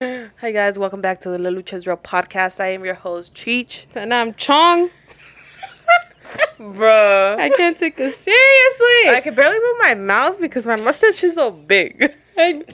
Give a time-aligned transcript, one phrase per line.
[0.00, 2.60] Hi guys, welcome back to the La Lucha Real podcast.
[2.60, 4.90] I am your host Cheech, and I'm Chong.
[6.56, 9.10] Bruh, I can't take it seriously.
[9.10, 12.00] I can barely move my mouth because my mustache is so big,
[12.38, 12.64] and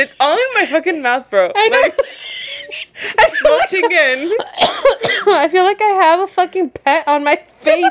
[0.00, 1.52] it's all in my fucking mouth, bro.
[1.54, 1.80] I know.
[1.82, 1.98] Like,
[3.18, 4.32] I feel, like, chicken.
[5.34, 7.84] I feel like I have a fucking pet on my face.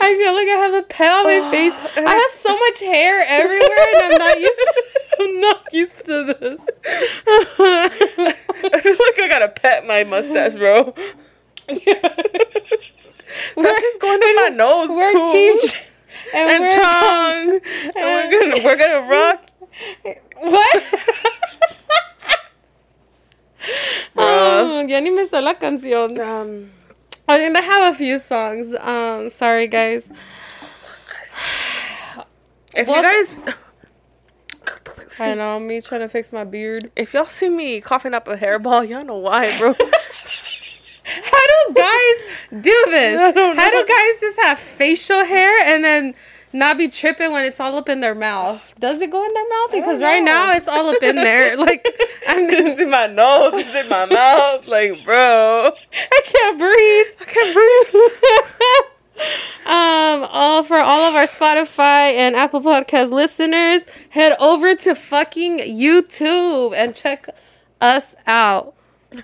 [0.00, 1.74] I feel like I have a pet on my face.
[1.96, 4.58] I have so much hair everywhere, and I'm not used.
[4.58, 4.82] To,
[5.20, 6.80] I'm not used to this.
[6.86, 10.94] I feel like I gotta pet my mustache, bro.
[13.56, 15.26] That's just going to my nose We're too.
[15.34, 15.76] Cheech
[16.34, 17.60] and, and we're Chong,
[17.96, 19.50] and we're gonna we're gonna rock.
[20.40, 20.82] What?
[24.14, 24.16] Bruh.
[24.16, 26.18] Oh, ya ni me sé la canción.
[26.18, 26.70] Um,
[27.28, 28.74] I think I have a few songs.
[28.74, 30.12] Um, sorry guys.
[32.74, 33.40] if you guys.
[35.18, 36.90] I know me trying to fix my beard.
[36.94, 39.72] If y'all see me coughing up a hairball, y'all know why, bro.
[41.06, 43.16] How do guys do this?
[43.34, 46.14] How do guys just have facial hair and then
[46.52, 48.74] not be tripping when it's all up in their mouth?
[48.78, 49.72] Does it go in their mouth?
[49.72, 51.56] Because right now it's all up in there.
[51.66, 51.86] Like
[52.28, 54.66] I'm it's in my nose, it's in my mouth.
[54.66, 55.72] Like, bro.
[55.92, 57.06] I can't breathe.
[57.20, 58.02] I can't breathe.
[59.66, 65.58] um, all for all of our Spotify and Apple Podcast listeners, head over to fucking
[65.58, 67.26] YouTube and check
[67.80, 68.74] us out.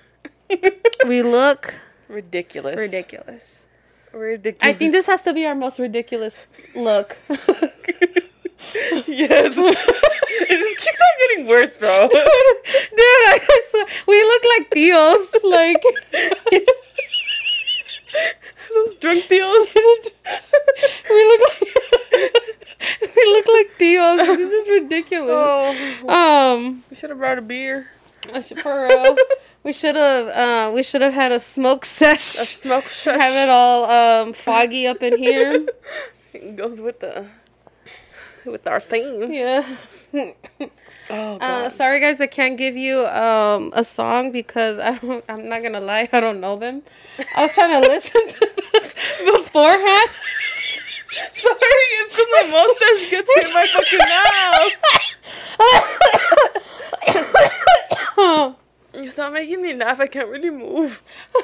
[1.07, 1.75] we look
[2.09, 2.77] Ridiculous.
[2.77, 3.67] ridiculous.
[4.13, 4.69] Ridiculous.
[4.69, 7.17] I think this has to be our most ridiculous look.
[7.29, 7.49] yes.
[9.57, 12.09] it just keeps on getting worse, bro.
[12.09, 15.35] Dude, I swear, we look like tios.
[15.45, 15.83] Like,
[18.75, 19.69] Those drunk deals.
[19.75, 19.81] we
[21.27, 21.69] look like
[23.17, 24.37] we look like tios.
[24.37, 25.31] This is ridiculous.
[25.33, 27.89] oh, Um, we should have brought a beer.
[28.33, 29.17] I should- for real,
[29.65, 32.19] we should have uh, we should have had a smoke sesh.
[32.39, 33.17] A smoke shush.
[33.19, 35.67] Have it all um foggy up in here.
[36.35, 37.27] It goes with the
[38.45, 39.33] with our theme.
[39.33, 39.67] Yeah.
[41.11, 45.25] Oh Uh, sorry guys, I can't give you um a song because I don't.
[45.29, 46.83] I'm not gonna lie, I don't know them.
[47.37, 50.11] I was trying to listen to them beforehand.
[51.35, 54.01] Sorry, it's because my mustache gets in my fucking
[58.19, 58.57] mouth.
[58.95, 60.01] You stop making me laugh.
[60.01, 61.03] I can't really move.
[61.35, 61.41] I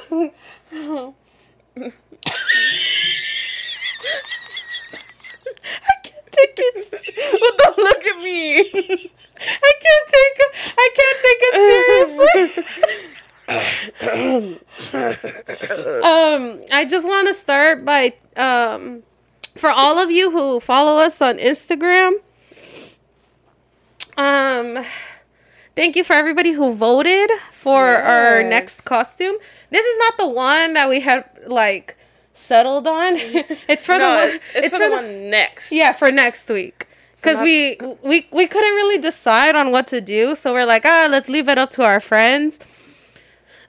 [6.03, 7.41] can't take it.
[7.41, 8.61] Well, don't look at me.
[8.61, 10.51] I can't take it.
[10.77, 11.55] I can't take it
[12.39, 12.65] seriously.
[16.05, 19.03] um, I just want to start by um,
[19.59, 22.15] for all of you who follow us on Instagram.
[24.17, 24.85] Um,
[25.75, 29.35] thank you for everybody who voted for our next costume.
[29.71, 31.97] This is not the one that we had like
[32.33, 33.15] settled on.
[33.17, 34.29] it's for the one.
[34.29, 35.73] it's, it's for the one next.
[35.73, 36.87] Yeah, for next week.
[37.15, 41.09] Because we, we we couldn't really decide on what to do, so we're like, ah,
[41.11, 42.61] let's leave it up to our friends.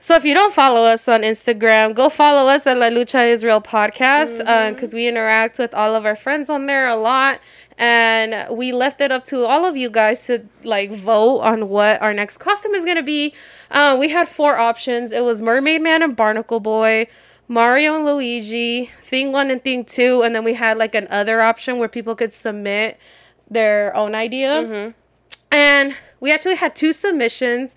[0.02, 3.44] So if you don't follow us on Instagram, go follow us at La Lucha Is
[3.44, 4.74] Real Podcast uh, mm-hmm.
[4.74, 7.38] because we interact with all of our friends on there a lot,
[7.76, 12.00] and we left it up to all of you guys to like vote on what
[12.00, 13.34] our next costume is gonna be.
[13.70, 15.12] Uh, we had four options.
[15.12, 17.06] It was Mermaid Man and Barnacle Boy.
[17.46, 21.78] Mario and Luigi, Thing One and Thing Two, and then we had like another option
[21.78, 22.96] where people could submit
[23.50, 24.62] their own idea.
[24.62, 24.90] Mm-hmm.
[25.50, 27.74] And we actually had two submissions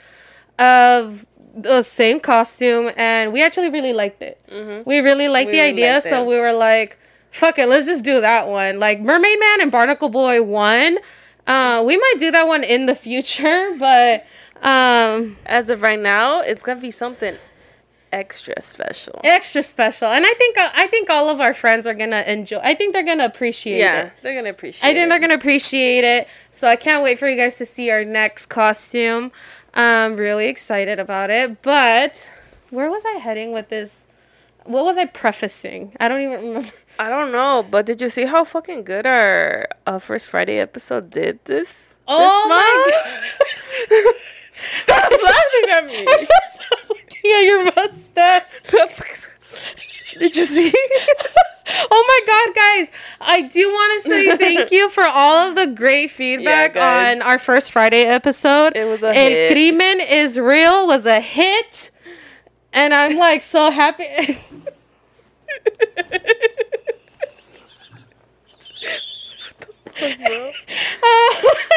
[0.59, 4.39] of the same costume, and we actually really liked it.
[4.85, 6.97] We really liked We the really idea, liked so we were like,
[7.31, 10.97] "Fuck it, let's just do that one." Like Mermaid Man and Barnacle Boy one.
[11.45, 14.25] Uh, we might do that one in the future, but
[14.61, 17.37] Um, As of right now, it's gonna be something
[18.13, 19.19] extra special.
[19.23, 22.59] extra special, and I think I think all of our friends are gonna enjoy.
[22.63, 24.11] I think they're gonna appreciate Yeah, it.
[24.21, 24.87] they're gonna appreciate.
[24.87, 25.09] I think it.
[25.09, 26.27] they're gonna appreciate it.
[26.51, 29.31] So I can't wait for you guys to see our next costume.
[29.73, 31.61] I'm really excited about it.
[31.61, 32.29] But
[32.69, 34.07] where was I heading with this?
[34.65, 35.95] What was I prefacing?
[35.99, 36.69] I don't even remember.
[36.99, 41.09] I don't know, but did you see how fucking good our uh, first Friday episode
[41.09, 41.95] did this?
[42.07, 44.15] Oh this my month?
[44.53, 46.05] Stop laughing at me.
[46.49, 48.59] Stop looking at your mustache.
[50.19, 50.71] did you see?
[51.65, 52.91] Oh my god, guys!
[53.21, 57.15] I do want to say thank you for all of the great feedback guys.
[57.15, 58.75] on our first Friday episode.
[58.75, 59.51] It was a El hit.
[59.53, 61.91] Crimen is Real was a hit,
[62.73, 64.03] and I'm like so happy.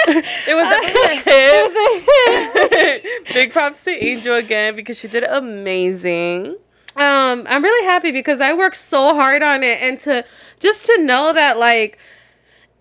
[0.08, 1.32] It was definitely
[2.66, 3.26] a hit.
[3.34, 6.56] Big props to Angel again because she did amazing.
[6.96, 10.24] Um i'm really happy because i worked so hard on it and to
[10.60, 11.98] just to know that like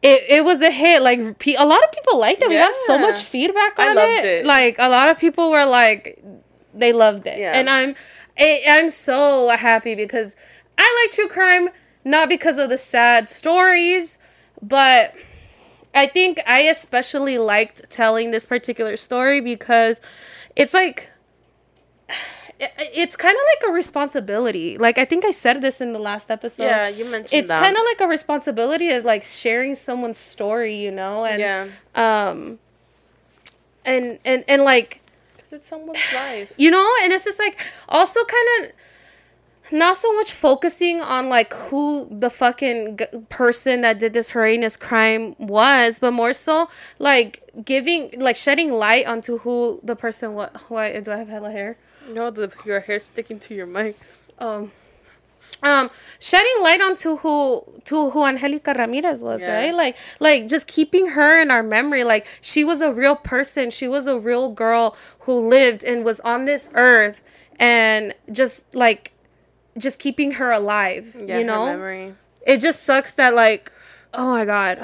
[0.02, 2.98] it, it was a hit like a lot of people liked it we got so
[2.98, 4.26] much feedback on I loved it.
[4.26, 4.46] it.
[4.46, 6.24] like a lot of people were like
[6.74, 7.54] they loved it Yeah.
[7.58, 7.96] and i'm
[8.38, 10.36] I, i'm so happy because
[10.78, 11.70] i like true crime
[12.04, 14.18] not because of the sad stories
[14.62, 15.14] but
[15.98, 20.02] I think I especially liked telling this particular story because
[20.58, 21.10] it's like
[22.60, 24.78] it's kind of like a responsibility.
[24.78, 26.64] Like I think I said this in the last episode.
[26.66, 30.92] Yeah, you mentioned It's kind of like a responsibility of like sharing someone's story, you
[30.92, 31.68] know, and Yeah.
[31.96, 32.60] um
[33.84, 35.02] and and and like
[35.36, 36.54] Because it's someone's life.
[36.58, 37.60] you know and it's just like
[37.90, 38.72] also kind of
[39.72, 44.78] not so much focusing on like who the fucking g- person that did this horrendous
[44.78, 46.70] crime was but more so
[47.00, 51.52] like giving like shedding light onto who the person what why do i have hella
[51.52, 53.96] hair No, the, your hair sticking to your mic.
[54.40, 54.72] um
[55.64, 59.56] um shedding light onto who to who Angelica Ramirez was, Yeah.
[59.56, 59.74] right?
[59.74, 63.72] Like like just keeping her in our memory like she was a real person.
[63.72, 67.24] She was a real girl who lived and was on this earth
[67.60, 69.12] and just like
[69.78, 71.66] just keeping her alive, Yeah, you know?
[71.66, 72.16] memory.
[72.46, 73.72] It just sucks that like
[74.14, 74.80] oh my god.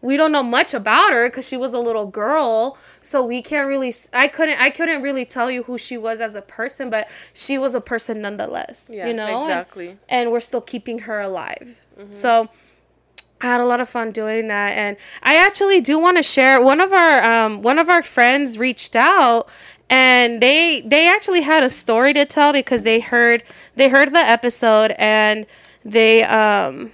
[0.00, 3.66] We don't know much about her cuz she was a little girl, so we can't
[3.66, 7.08] really I couldn't I couldn't really tell you who she was as a person, but
[7.32, 9.40] she was a person nonetheless, Yeah, you know?
[9.40, 9.96] Exactly.
[10.08, 11.84] and we're still keeping her alive.
[12.12, 12.48] So
[13.40, 16.60] I had a lot of fun doing that, and I actually do want to share.
[16.60, 19.48] One of our um, one of our friends reached out,
[19.90, 23.42] and they they actually had a story to tell because they heard
[23.76, 25.46] they heard the episode and
[25.84, 26.90] they um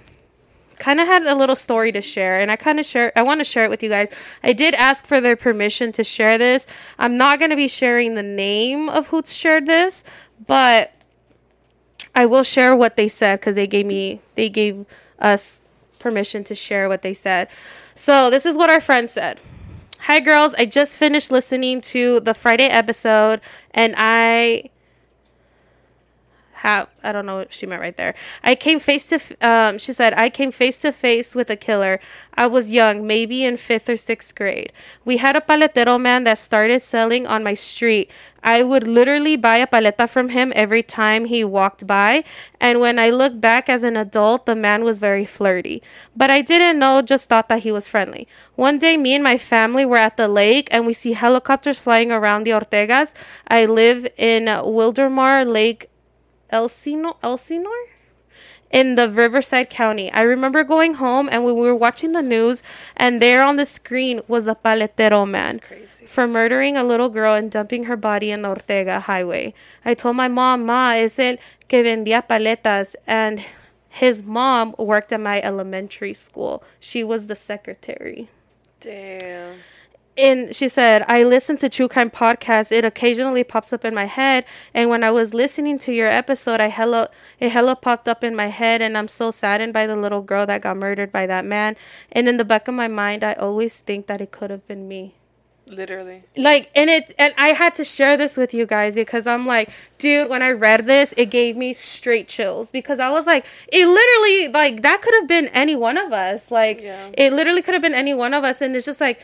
[0.79, 3.39] kind of had a little story to share and i kind of share i want
[3.39, 4.09] to share it with you guys
[4.43, 6.67] i did ask for their permission to share this
[6.99, 10.03] i'm not going to be sharing the name of who shared this
[10.45, 10.91] but
[12.15, 14.85] I will share what they said because they gave me they gave
[15.19, 15.59] us
[15.99, 17.49] permission to share what they said.
[17.93, 19.41] So this is what our friend said.
[19.99, 24.69] Hi girls, I just finished listening to the Friday episode and I
[26.65, 28.15] have I don't know what she meant right there.
[28.43, 31.59] I came face to f- um she said I came face to face with a
[31.67, 31.99] killer.
[32.33, 34.71] I was young, maybe in 5th or 6th grade.
[35.09, 38.09] We had a paletero man that started selling on my street.
[38.45, 42.23] I would literally buy a paleta from him every time he walked by,
[42.61, 45.81] and when I look back as an adult, the man was very flirty.
[46.15, 48.27] But I didn't know, just thought that he was friendly.
[48.55, 52.11] One day, me and my family were at the lake, and we see helicopters flying
[52.11, 53.15] around the Ortegas.
[53.47, 55.89] I live in Wildomar Lake,
[56.55, 57.85] Elsinore, Elsinore
[58.71, 60.11] in the Riverside County.
[60.11, 62.63] I remember going home and we were watching the news,
[62.95, 65.59] and there on the screen was the paletero man
[66.05, 69.53] for murdering a little girl and dumping her body in the Ortega Highway.
[69.83, 73.43] I told my mom, Ma, es el que vendía paletas, and
[73.89, 76.63] his mom worked at my elementary school.
[76.79, 78.29] She was the secretary
[78.79, 79.55] Damn.
[80.17, 82.71] And she said, I listen to true crime podcasts.
[82.71, 84.45] It occasionally pops up in my head.
[84.73, 87.07] And when I was listening to your episode, I hello,
[87.39, 90.45] it hello popped up in my head and I'm so saddened by the little girl
[90.45, 91.75] that got murdered by that man.
[92.11, 94.87] And in the back of my mind I always think that it could have been
[94.87, 95.15] me.
[95.67, 96.23] Literally.
[96.37, 99.71] Like and it and I had to share this with you guys because I'm like,
[99.97, 103.87] dude, when I read this, it gave me straight chills because I was like, it
[103.87, 106.51] literally like that could have been any one of us.
[106.51, 107.09] Like Yeah.
[107.17, 109.19] it literally could have been any one of us and it's just like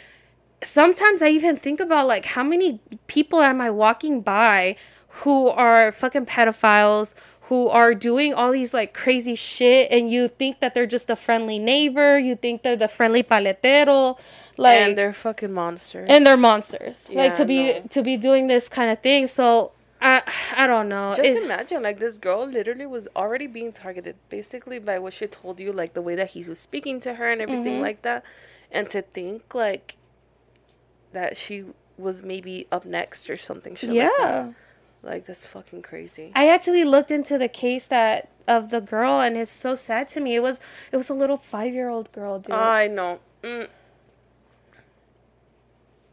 [0.63, 4.75] sometimes I even think about like how many people am I walking by
[5.23, 10.59] who are fucking pedophiles who are doing all these like crazy shit and you think
[10.61, 14.17] that they're just a friendly neighbor, you think they're the friendly paletero.
[14.57, 16.07] Like and they're fucking monsters.
[16.09, 17.09] and they're monsters.
[17.11, 17.81] like to be no.
[17.89, 19.27] to be doing this kind of thing.
[19.27, 20.21] So I
[20.55, 21.13] I don't know.
[21.15, 25.25] Just It- imagine, like this girl literally was already being targeted, basically by what she
[25.27, 27.81] told you, like the way that he was speaking to her and everything Mm-hmm.
[27.81, 28.23] like that,
[28.71, 29.95] and to think like
[31.13, 31.65] that she
[31.97, 33.75] was maybe up next or something.
[33.75, 34.19] Shit like, that.
[34.19, 34.51] yeah.
[35.03, 36.31] like that's fucking crazy.
[36.35, 40.19] I actually looked into the case that of the girl and it's so sad to
[40.19, 40.35] me.
[40.35, 40.59] It was
[40.91, 42.55] it was a little 5-year-old girl, dude.
[42.55, 43.19] I know.
[43.43, 43.67] Mm,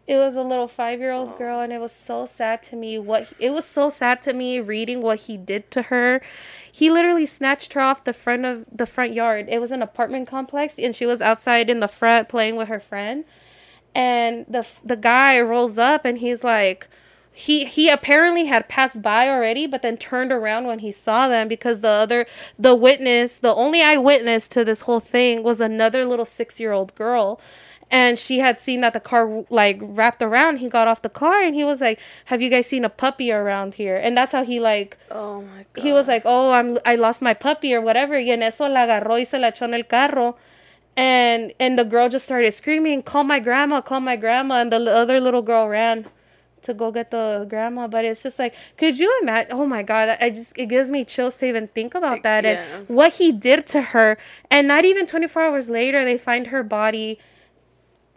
[0.08, 3.50] it was a little 5-year-old girl and it was so sad to me what it
[3.50, 6.22] was so sad to me reading what he did to her.
[6.72, 9.46] He literally snatched her off the front of the front yard.
[9.50, 12.80] It was an apartment complex and she was outside in the front playing with her
[12.80, 13.24] friend.
[13.94, 16.88] And the the guy rolls up and he's like
[17.32, 21.46] he he apparently had passed by already but then turned around when he saw them
[21.46, 22.26] because the other
[22.58, 27.40] the witness the only eyewitness to this whole thing was another little 6-year-old girl
[27.92, 31.40] and she had seen that the car like wrapped around he got off the car
[31.40, 34.42] and he was like have you guys seen a puppy around here and that's how
[34.44, 35.82] he like oh my god.
[35.82, 38.82] he was like, "Oh, I'm I lost my puppy or whatever." Y en eso la
[38.82, 40.36] agarró y se la echó en el carro.
[40.98, 44.78] And and the girl just started screaming, "Call my grandma, call my grandma." And the
[44.92, 46.06] other little girl ran
[46.62, 49.52] to go get the grandma, but it's just like, could you imagine?
[49.52, 52.64] Oh my god, I just it gives me chills to even think about that yeah.
[52.64, 54.18] and what he did to her.
[54.50, 57.20] And not even 24 hours later, they find her body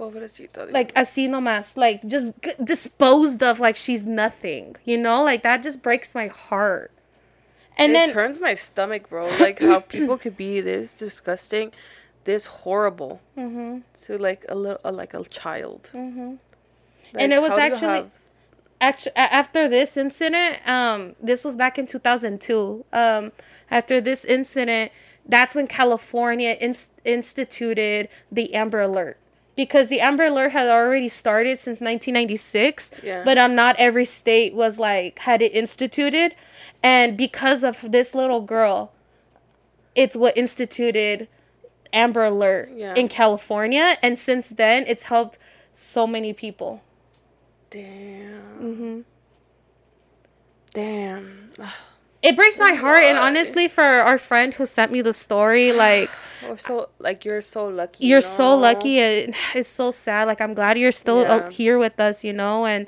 [0.02, 5.24] Pobrecita like así nomás, like just g- disposed of like she's nothing, you know?
[5.24, 6.92] Like that just breaks my heart.
[7.78, 9.30] And it then turns my stomach, bro.
[9.40, 11.72] Like how people could be this disgusting,
[12.24, 13.80] this horrible Mm-hmm.
[14.04, 15.90] to like a little, uh, like a child.
[15.94, 16.36] Mm-hmm.
[17.16, 18.10] And it was actually-
[18.80, 22.84] Actu- a- after this incident, um, this was back in 2002.
[22.92, 23.32] Um,
[23.70, 24.92] after this incident,
[25.28, 29.18] that's when California ins- instituted the Amber Alert.
[29.56, 33.22] Because the Amber Alert had already started since 1996, Yeah.
[33.24, 36.34] but um, not every state was like had it instituted,
[36.82, 38.92] and because of this little girl,
[39.94, 41.28] it's what instituted
[41.94, 42.94] Amber Alert Yeah.
[42.96, 45.38] in California, and since then, it's helped
[45.74, 46.82] so many people.
[47.70, 48.42] Damn.
[48.62, 49.00] Mm-hmm.
[50.74, 51.52] Damn.
[52.24, 56.08] It breaks my heart, and honestly, for our friend who sent me the story, like
[56.48, 58.06] Or so like you're so lucky.
[58.06, 60.28] you're you so lucky, and it's so sad.
[60.28, 61.50] Like I'm glad you're still Yeah.
[61.50, 62.68] here with us, you know.
[62.68, 62.86] And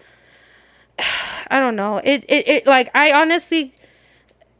[1.50, 3.74] I don't know, it it, it like I honestly,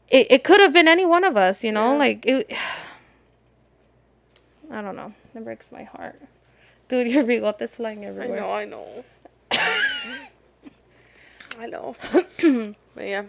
[0.08, 1.92] it, it could have been any one of us, you know.
[1.92, 1.98] Yeah.
[1.98, 2.52] Like it,
[4.74, 5.14] I don't know.
[5.34, 6.20] It breaks my heart,
[6.88, 7.06] dude.
[7.12, 8.44] Your bigote's flying everywhere.
[8.44, 9.04] I know.
[9.52, 10.24] I know.
[11.58, 11.96] I know.
[12.94, 13.24] but yeah,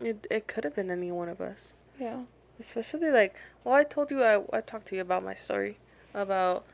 [0.00, 1.74] it it could have been any one of us.
[1.98, 2.20] Yeah.
[2.60, 5.78] Especially like, well, I told you I I talked to you about my story
[6.14, 6.64] about.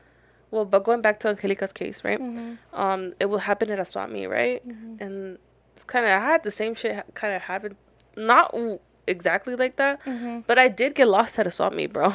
[0.51, 2.21] Well, but going back to Angelica's case, right?
[2.21, 2.79] Mm-hmm.
[2.79, 4.61] Um, it will happen at a swap meet, right?
[4.61, 5.01] Mm-hmm.
[5.03, 5.39] And
[5.73, 7.75] it's kind of I had the same shit kind of happen,
[8.15, 8.53] not
[9.07, 10.41] exactly like that, mm-hmm.
[10.45, 12.13] but I did get lost at a swap meet, bro.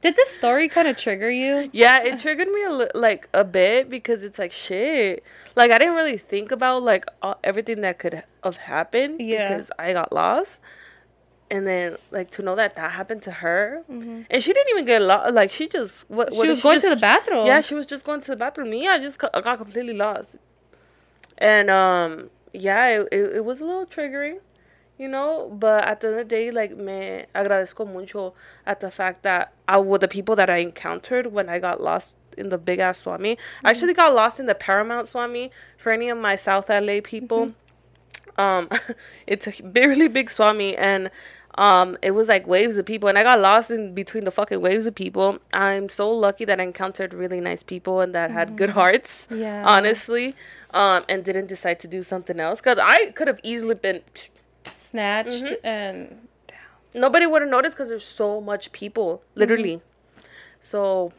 [0.00, 1.70] Did this story kind of trigger you?
[1.72, 5.24] Yeah, it triggered me a li- like a bit because it's like shit.
[5.56, 9.48] Like I didn't really think about like uh, everything that could have happened Yeah.
[9.48, 10.60] because I got lost.
[11.50, 15.00] And then like to know that that happened to her, and she didn't even get
[15.00, 15.32] lost.
[15.34, 16.42] Like she just what, Mm-hmm.
[16.42, 17.46] She was going to the bathroom.
[17.46, 18.68] Yeah, she was just going to the bathroom.
[18.68, 20.36] Me, I just co- I got completely lost.
[21.38, 24.40] And um, yeah, it, it, it was a little triggering,
[24.98, 25.48] you know.
[25.50, 28.34] But at the end of the day, like me agradezco mucho
[28.66, 32.16] at the fact that I with the people that I encountered when I got lost
[32.36, 33.38] in the big ass swap meet.
[33.64, 37.00] I actually got lost in the Paramount Swap Meet for any of my South LA
[37.02, 37.52] people.
[38.36, 38.68] Um,
[39.26, 41.10] it's a really big swap meet and.
[41.56, 44.60] Um, it was like waves of people, and I got lost in between the fucking
[44.60, 45.38] waves of people.
[45.52, 49.26] I'm so lucky that I encountered really nice people and that had good hearts.
[49.28, 49.64] Yeah.
[49.66, 50.36] honestly,
[50.72, 54.02] um, and didn't decide to do something else because I could have easily been.
[54.72, 55.66] Snatched Mm-hmm.
[55.66, 56.28] and
[56.94, 59.82] Nobody would have noticed because there's so much people, literally.
[60.60, 61.12] So,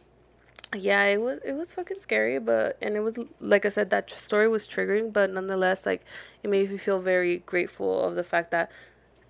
[0.74, 4.10] yeah, it was it was fucking scary, but and it was like I said, that
[4.10, 6.04] story was triggering, but nonetheless, like
[6.42, 8.70] it made me feel very grateful of the fact that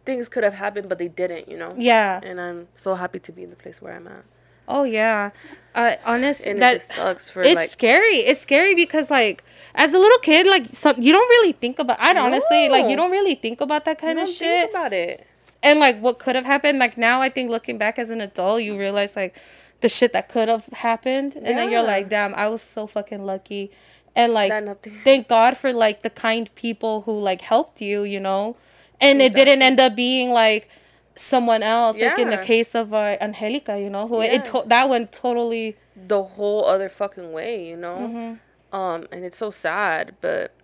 [0.05, 1.49] things could have happened, but they didn't.
[1.49, 1.75] You know.
[1.77, 2.21] yeah.
[2.23, 4.25] And I'm so happy to be in the place where I'm at.
[4.71, 5.31] Oh yeah.
[5.75, 8.19] Uh, honest, And that it sucks for it's like scary.
[8.19, 9.45] It's scary because like
[9.75, 11.99] as a little kid, like so, you don't really think about.
[12.01, 14.71] I would honestly like you don't really think about that kind don't of think shit.
[14.71, 15.27] about it.
[15.63, 16.79] And like what could have happened.
[16.79, 19.37] Like now, I think looking back as an adult, you realize like
[19.81, 23.25] the shit that could have happened, and then you're like, damn, I was so fucking
[23.25, 23.71] lucky.
[24.17, 24.53] And like,
[25.05, 28.57] thank God for like the kind people who like helped you, you know,
[29.01, 30.69] and it didn't end up being like
[31.17, 31.99] someone else.
[31.99, 34.35] Like in the case of uh, Angelica, you know, who Yeah.
[34.35, 35.77] it to- that went totally.
[35.97, 37.99] the whole other fucking way, you know?
[37.99, 38.77] Mm-hmm.
[38.77, 40.55] Um, and it's so sad, but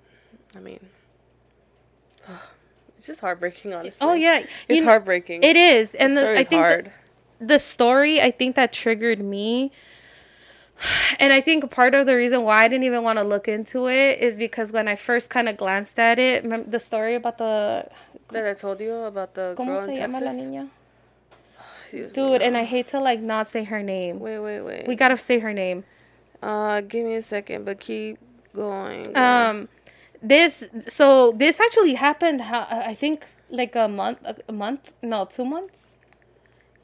[0.57, 0.81] I mean,
[2.97, 4.07] it's just heartbreaking, honestly.
[4.07, 5.43] Oh yeah, it's You heartbreaking.
[5.43, 6.93] It is, and The the, story I think the- hard.
[7.41, 9.73] the story I think that triggered me.
[11.19, 13.89] And I think part of the reason why I didn't even want to look into
[13.89, 17.89] it is because when I first kind of glanced at it, the story about the
[18.29, 20.43] that I told you about the ¿Cómo girl in se llama la Texas.
[20.43, 20.69] niña?
[21.85, 22.13] Excuse me.
[22.15, 24.21] Dude, and I hate to like not say her name.
[24.21, 24.87] Wait, wait, wait.
[24.87, 25.85] We gotta say her name.
[26.43, 28.19] uh, give me a second, but keep
[28.55, 29.17] going.
[29.17, 29.69] Um,
[30.23, 32.43] this so this actually happened.
[32.43, 34.19] ho- I think like a month,
[34.49, 35.95] a month, no, two months.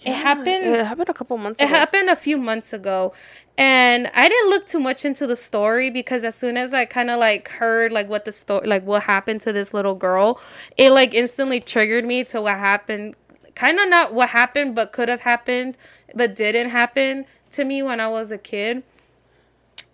[0.05, 0.65] it happened.
[0.65, 1.75] It happened a couple months It ago.
[1.75, 3.12] happened a few months ago.
[3.59, 7.11] And I didn't look too much into the story because as soon as I kind
[7.11, 10.41] of like heard like what the story like what happened to this little girl,
[10.77, 13.15] it like instantly triggered me to what happened.
[13.55, 15.77] Kind of not what happened but could have happened
[16.15, 18.83] but didn't happen to me when I was a kid.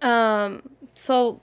[0.02, 0.62] Um
[0.94, 1.40] so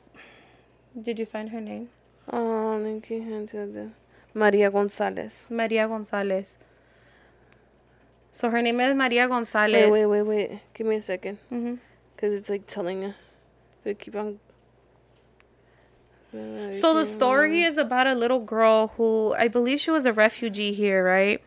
[1.02, 1.90] did you find her name?
[2.32, 3.22] Oh, thank you.
[3.22, 3.92] into the-
[4.34, 5.46] Maria Gonzalez.
[5.50, 6.58] Maria Gonzalez.
[8.32, 9.92] So her name is Maria Gonzalez.
[9.92, 10.60] Wait, wait, wait, wait.
[10.74, 11.38] Give me a second.
[11.52, 11.80] Mhm.
[12.18, 13.14] Cause it's like telling you.
[13.84, 14.40] But keep on.
[16.82, 20.74] So the story is about a little girl who I believe she was a refugee
[20.74, 21.42] here, right?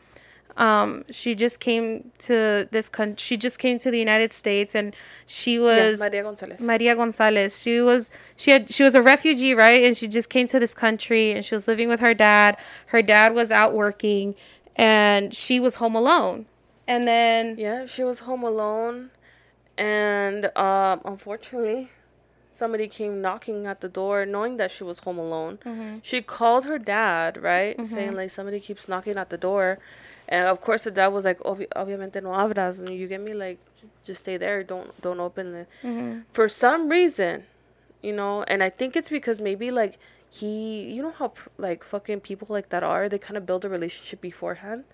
[0.58, 3.16] Um, she just came to this country.
[3.24, 6.60] She just came to the United States, and she Yeah, was Maria Gonzalez.
[6.60, 7.62] Maria Gonzalez.
[7.62, 9.84] She was she had she was a refugee, right?
[9.84, 12.56] And she just came to this country, and she was living with her dad.
[12.86, 14.34] Her dad was out working,
[14.74, 16.46] and she was home alone.
[16.88, 19.10] And then Yeah, she was home alone,
[19.76, 21.90] and um, unfortunately,
[22.50, 25.58] somebody came knocking at the door, knowing that she was home alone.
[25.64, 25.98] Mm-hmm.
[26.02, 29.78] She called her dad, right, saying like somebody keeps knocking at the door,
[30.28, 33.58] and of course the dad was like, Obvi- "Obviamente no abras," you get me, like,
[34.04, 35.68] just stay there, don't don't open it.
[35.82, 36.20] Mm-hmm.
[36.32, 37.44] For some reason,
[38.02, 39.98] you know, and I think it's because maybe like
[40.30, 43.68] he, you know how like fucking people like that are, they kind of build a
[43.68, 44.84] relationship beforehand.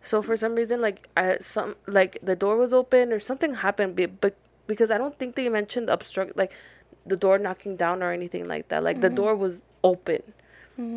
[0.00, 3.96] So for some reason, like I some like the door was open or something happened,
[3.96, 4.34] be- but
[4.66, 6.52] because I don't think they mentioned obstruct like
[7.04, 8.84] the door knocking down or anything like that.
[8.84, 10.22] Like the door was open,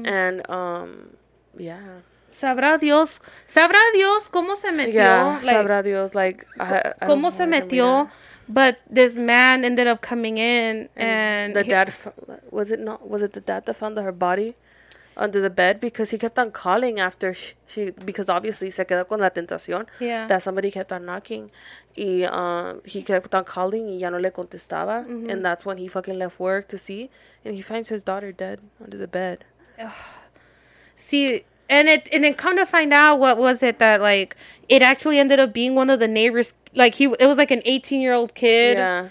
[0.06, 1.18] and um,
[1.58, 2.02] yeah,
[2.34, 4.94] sabrá Dios, sabrá Dios cómo se metió.
[4.94, 8.10] yeah, like, sabrá Dios, like I, I don't cómo se metió.
[8.50, 11.94] But this man ended up coming in, and, the he- dad
[12.52, 14.56] was it not was it the dad that found her body
[15.16, 19.08] under the bed because he kept on calling after sh- she because obviously se quedó
[19.08, 20.26] con la tentación Yeah.
[20.28, 21.52] that somebody kept on knocking
[21.96, 25.30] y um he kept on calling y ya no le contestaba Mm-hmm.
[25.30, 27.12] and that's when he fucking left work to see
[27.46, 29.46] and he finds his daughter dead under the bed
[30.96, 34.36] see, and it and then come to find out, what was it that like
[34.70, 36.54] it actually ended up being one of the neighbors.
[36.76, 39.10] Like he, it was like an eighteen year old kid yeah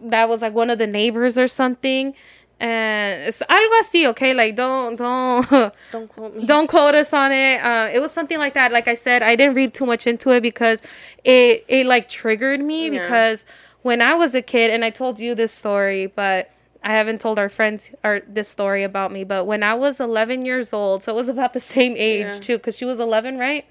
[0.00, 2.14] that was like one of the neighbors or something.
[2.60, 4.32] And it's algo así, okay?
[4.34, 5.48] Like don't don't
[5.92, 7.60] don't quote me don't quote us on it.
[7.64, 8.70] Uh, it was something like that.
[8.72, 10.82] Like I said, I didn't read too much into it because
[11.24, 13.00] it it like triggered me Yeah.
[13.00, 13.44] because
[13.82, 16.50] when I was a kid, and I told you this story, but
[16.84, 19.24] I haven't told our friends or this story about me.
[19.24, 22.38] But when I was 11 years old, so it was about the same age Yeah.
[22.40, 23.64] too, because she was 11, right?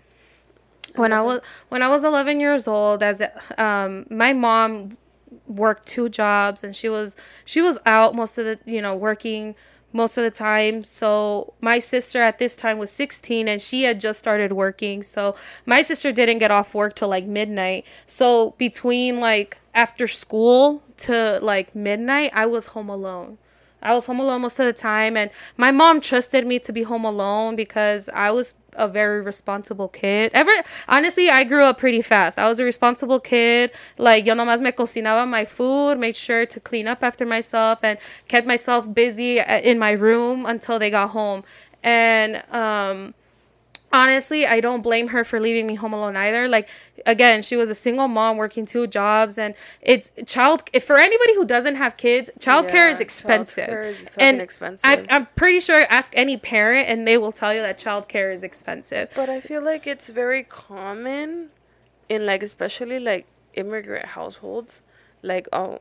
[0.95, 3.21] When I was when I was 11 years old, as
[3.57, 4.97] um, my mom
[5.47, 9.55] worked two jobs and she was she was out most of the you know working
[9.93, 10.83] most of the time.
[10.83, 15.03] So my sister at this time was 16 and she had just started working.
[15.03, 17.85] So my sister didn't get off work till like midnight.
[18.05, 23.37] So between like after school to like midnight i was home alone.
[23.83, 26.83] I was home alone most of the time, and my mom trusted me to be
[26.83, 30.31] home alone because I was a very responsible kid.
[30.33, 30.51] Ever
[30.87, 32.37] honestly, I grew up pretty fast.
[32.39, 33.71] I was a responsible kid.
[33.97, 37.97] Like yo nomás me cocinaba my food, made sure to clean up after myself, and
[38.27, 41.43] kept myself busy uh, in my room until they got home.
[41.83, 43.13] And um,
[43.93, 46.47] honestly, I don't blame her for leaving me home alone either.
[46.49, 46.67] Like
[47.05, 51.35] again, she was a single mom working two jobs and it's child if for anybody
[51.35, 53.69] who doesn't have kids, childcare Yeah, is expensive.
[53.69, 54.89] childcare is and expensive.
[54.89, 58.43] I, I'm pretty sure ask any parent and they will tell you that childcare is
[58.43, 59.09] expensive.
[59.15, 61.49] But I feel like it's very common
[62.09, 64.81] in like especially like immigrant households,
[65.21, 65.77] like um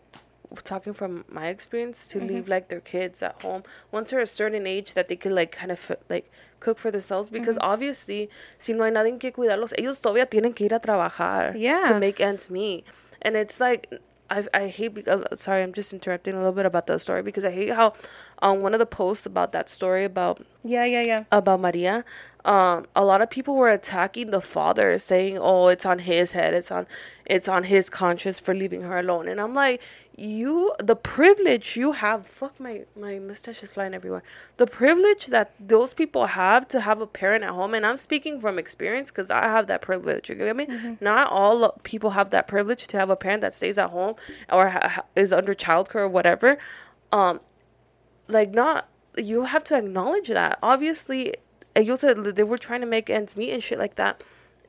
[0.54, 2.28] talking from my experience to mm-hmm.
[2.28, 5.52] leave like their kids at home once they're a certain age that they can like
[5.52, 7.72] kind of like cook for themselves because mm-hmm.
[7.72, 11.88] obviously si no hay nadie que cuidarlos ellos todavía tienen que ir a trabajar Yeah.
[11.88, 12.84] to make ends meet
[13.22, 14.00] and it's like
[14.32, 17.22] I, I hate because uh, sorry I'm just interrupting a little bit about the story
[17.22, 17.92] because I hate how
[18.40, 21.24] on one of the posts about that story about Yeah, yeah, yeah.
[21.30, 22.02] about Maria,
[22.46, 26.54] um, a lot of people were attacking the father, saying, "Oh, it's on his head.
[26.54, 26.86] It's on,
[27.26, 29.82] it's on his conscience for leaving her alone." And I'm like,
[30.16, 34.22] you the privilege you have fuck my my mustache is flying everywhere.
[34.58, 38.40] The privilege that those people have to have a parent at home and i'm speaking
[38.40, 40.66] from experience because i have that privilege you get me?
[41.00, 44.16] Not all people have that privilege to have a parent that stays at home
[44.50, 46.58] or ha- is under childcare or whatever.
[47.10, 47.40] Um
[48.28, 50.58] like not you have to acknowledge that.
[50.62, 51.34] Obviously
[51.76, 54.22] you said they were trying to make ends meet and shit like that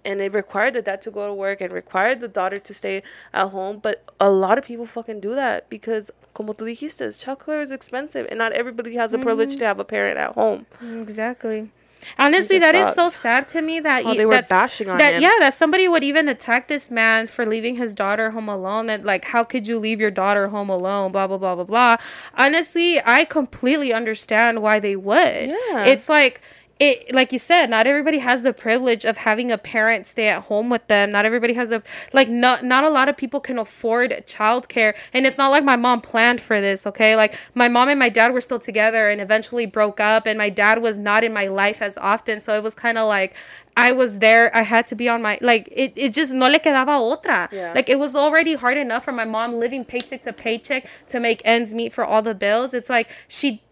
[0.05, 3.01] and it required the dad to go to work and required the daughter to stay
[3.33, 7.61] at home but a lot of people fucking do that because como tú dijiste childcare
[7.61, 9.65] is expensive and not everybody has the privilege to mm-hmm.
[9.65, 11.69] have a parent at home Exactly.
[12.17, 15.15] Honestly, that is so sad to me that oh, you- they were bashing on that.
[15.15, 15.21] him.
[15.21, 18.89] Yeah, that somebody would even attack this man for leaving his daughter home alone.
[18.89, 21.11] And like, how could you leave your daughter home alone?
[21.11, 21.97] Blah blah blah blah blah.
[22.37, 25.49] Honestly, I completely understand why they would.
[25.49, 25.85] Yeah.
[25.85, 26.41] it's like.
[26.79, 30.43] It, like you said, not everybody has the privilege of having a parent stay at
[30.43, 31.11] home with them.
[31.11, 31.83] Not everybody has a
[32.13, 34.95] like not not a lot of people can afford childcare.
[35.13, 37.15] And it's not like my mom planned for this, okay?
[37.15, 40.49] Like my mom and my dad were still together and eventually broke up and my
[40.49, 42.41] dad was not in my life as often.
[42.41, 43.35] So it was kind of like
[43.75, 44.55] I was there.
[44.55, 47.51] I had to be on my like it, it just no le quedaba otra.
[47.51, 47.73] Yeah.
[47.73, 51.41] Like it was already hard enough for my mom living paycheck to paycheck to make
[51.43, 52.73] ends meet for all the bills.
[52.73, 53.62] It's like she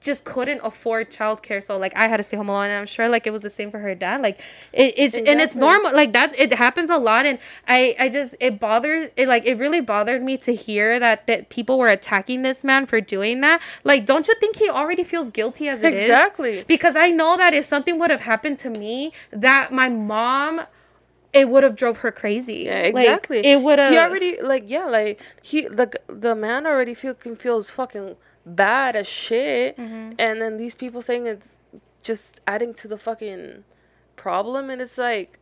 [0.00, 1.62] just couldn't afford childcare.
[1.62, 3.50] So like i had to stay home alone and i'm sure like it was the
[3.50, 4.22] same for her dad.
[4.22, 4.40] Like
[4.72, 8.36] it, it's and it's normal like that it happens a lot and i i just
[8.40, 12.42] it bothers it like it really bothered me to hear that that people were attacking
[12.42, 13.62] this man for doing that.
[13.84, 16.00] Like don't you think he already feels guilty as it is?
[16.02, 16.64] Exactly.
[16.66, 20.60] because i know that if something would have happened to me that my mom
[21.32, 22.64] it would have drove her crazy.
[22.64, 23.38] Yeah Like, exactly.
[23.44, 27.36] it would have he already like yeah like he the the man already feel can
[27.36, 30.12] feels fucking bad as shit Mm-hmm.
[30.18, 31.56] and then these people saying it's
[32.02, 33.64] just adding to the fucking
[34.14, 35.38] problem and it's like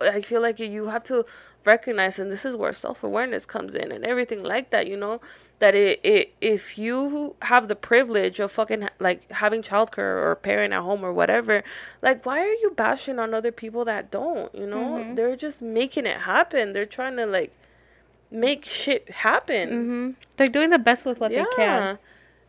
[0.00, 1.24] I feel like you have to
[1.64, 4.88] recognize, and this is where self awareness comes in, and everything like that.
[4.88, 5.20] You know
[5.60, 10.72] that it, it if you have the privilege of fucking like having childcare or parent
[10.74, 11.62] at home or whatever,
[12.00, 14.52] like why are you bashing on other people that don't?
[14.52, 16.72] You know, they're just making it happen.
[16.72, 17.52] They're trying to like
[18.28, 20.16] make shit happen.
[20.36, 21.44] they're doing the best with what Yeah.
[21.44, 21.98] they can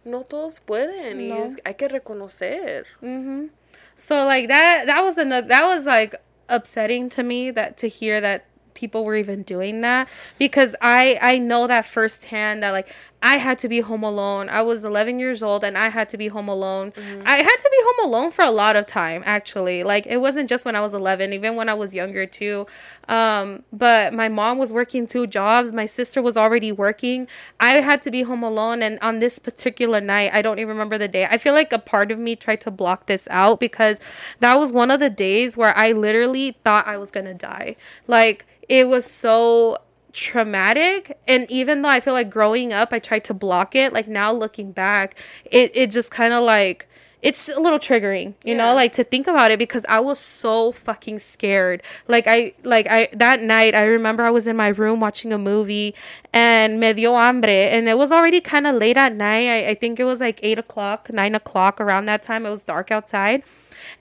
[0.06, 1.18] No todos pueden.
[1.18, 1.46] Y No.
[1.46, 2.86] es- hay que reconocer.
[3.02, 3.48] Mm-hmm.
[3.96, 6.16] So like that that was another that was like
[6.50, 10.08] upsetting to me that to hear that people were even doing that
[10.40, 14.50] because I I know that firsthand that like I had to be home alone.
[14.50, 16.92] I was 11 years old and I had to be home alone.
[17.26, 19.84] I had to be home alone for a lot of time actually.
[19.84, 22.68] Like it wasn't just when I was 11, even when I was younger too.
[23.08, 25.72] Um but my mom was working two jobs.
[25.72, 27.30] My sister was already working.
[27.62, 30.98] I had to be home alone and on this particular night, I don't even remember
[30.98, 31.26] the day.
[31.26, 34.02] I feel like a part of me tried to block this out because
[34.42, 37.78] that was one of the days where I literally thought I was going to die.
[38.06, 39.78] Like it was so
[40.14, 41.18] traumatic.
[41.28, 44.32] And even though i feel like growing up i tried to block it like now
[44.32, 46.88] looking back it, it just kind of like
[47.22, 50.72] it's a little triggering you know like to think about it because i was so
[50.72, 51.82] fucking scared.
[52.08, 55.38] Like i like i that night i remember i was in my room watching a
[55.38, 55.96] movie
[56.32, 57.50] and me dio hambre.
[57.50, 59.48] And it was already kind of late at night.
[59.48, 62.46] I, I think it was like eight o'clock nine o'clock around that time.
[62.46, 63.44] It was dark outside.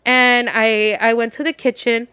[0.04, 2.08] And i i went to the kitchen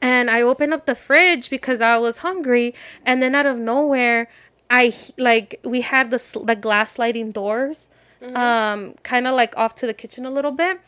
[0.00, 4.28] and I opened up the fridge because I was hungry, and then out of nowhere,
[4.70, 7.88] I like we had the the glass sliding doors,
[8.34, 10.80] um, kind of like off to the kitchen a little bit,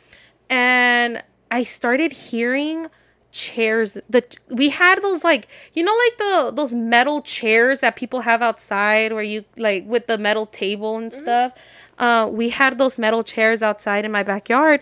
[0.50, 2.86] and I started hearing
[3.30, 8.22] chairs the we had those like you know like the those metal chairs that people
[8.22, 11.52] have outside where you like with the metal table and stuff?
[11.98, 14.80] Uh we had those metal chairs outside in my backyard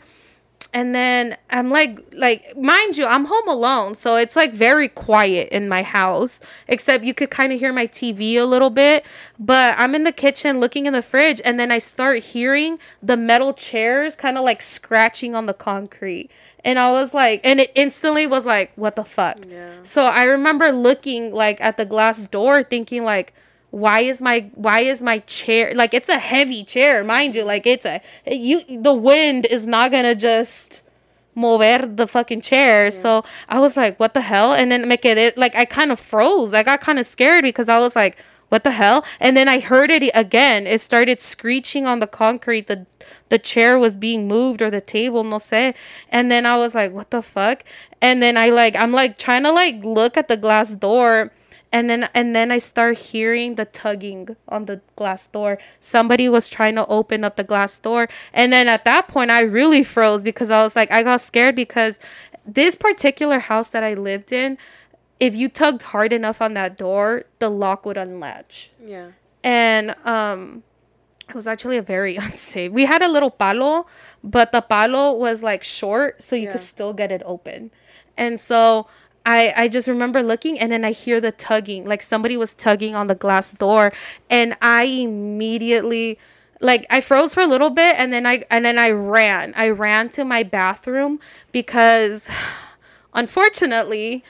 [0.75, 5.49] and then I'm like like mind you I'm home alone so it's like very quiet
[5.51, 9.05] in my house except you could kind of hear my TV a little bit
[9.39, 13.17] but I'm in the kitchen looking in the fridge and then I start hearing the
[13.17, 16.31] metal chairs kind of like scratching on the concrete
[16.65, 19.75] and I was like and it instantly was like what the fuck Yeah.
[19.83, 23.33] so I remember looking like at the glass door thinking like
[23.71, 27.67] why is my why is my chair like it's a heavy chair mind you like
[27.67, 30.83] it's a you the wind is not gonna just
[31.37, 32.91] mover the fucking chair.
[32.91, 34.55] So i was like what the hell?
[34.55, 36.55] And then make it like i kind of froze.
[36.55, 38.17] I got kind of scared because i was like
[38.49, 39.05] what the hell?
[39.21, 40.67] And then i heard it again.
[40.67, 42.67] It started screeching on the concrete.
[42.67, 42.87] The
[43.29, 45.75] the chair was being moved or the table no sé.
[46.11, 47.63] And then i was like what the fuck?
[48.01, 51.33] And then i like i'm like trying to like look at the glass door
[51.73, 55.59] and then and then I start hearing the tugging on the glass door.
[55.81, 59.41] Somebody was trying to open up the glass door, and then at that point I
[59.41, 61.99] really froze because I was like I got scared because
[62.47, 64.57] this particular house that I lived in,
[65.19, 68.71] if you tugged hard enough on that door, the lock would unlatch.
[68.85, 69.11] Yeah.
[69.43, 70.63] and um
[71.29, 72.71] it was actually a very unsafe.
[72.71, 73.87] We had a little palo,
[74.23, 76.53] but the palo was like short, so you Yeah.
[76.53, 77.73] could still get it open.
[78.17, 78.87] And so
[79.27, 82.95] I I just remember looking and then I hear the tugging, like somebody was tugging
[82.95, 83.93] on the glass door,
[84.31, 86.19] and I immediately
[86.61, 89.53] like I froze for a little bit and then I and then I ran.
[89.57, 91.21] I ran to my bathroom
[91.53, 92.31] because
[93.15, 94.25] unfortunately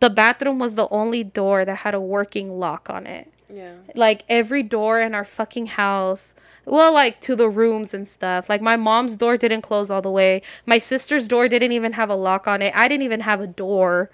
[0.00, 3.74] the bathroom was the only door that had a working lock on it Yeah.
[3.94, 6.34] like every door in our fucking house
[6.64, 8.48] well like to the rooms and stuff.
[8.48, 10.42] Like my mom's door didn't close all the way.
[10.66, 12.74] My sister's door didn't even have a lock on it.
[12.74, 14.10] I didn't even have a door.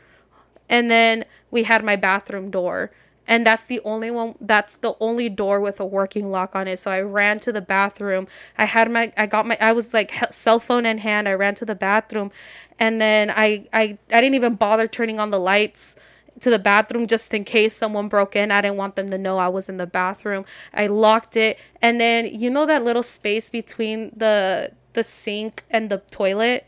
[0.69, 2.91] And then we had my bathroom door.
[3.29, 6.79] And that's the only one that's the only door with a working lock on it.
[6.79, 8.29] So i ran to the bathroom.
[8.57, 11.29] I had my i got my i was like cell phone in hand.
[11.29, 12.31] I ran to the bathroom.
[12.79, 15.97] And then i i, I didn't even bother turning on the lights
[16.41, 18.51] to the bathroom just in case someone broke in.
[18.51, 20.45] I didn't want them to know I was in the bathroom.
[20.75, 25.91] I locked it and then you know that little space between the the sink and
[25.91, 26.67] the toilet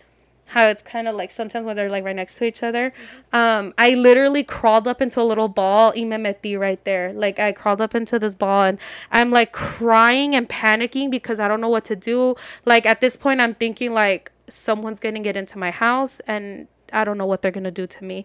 [0.49, 2.93] how it's kind of like sometimes when they're like right next to each other.
[3.33, 7.13] Um I literally crawled up into a little ball y me metí right there.
[7.13, 8.79] Like I crawled up into this ball and
[9.11, 12.35] I'm like crying and panicking because I don't know what to do.
[12.65, 17.05] Like at this point I'm thinking like someone's to get into my house and I
[17.05, 18.25] don't know what they're to do to me.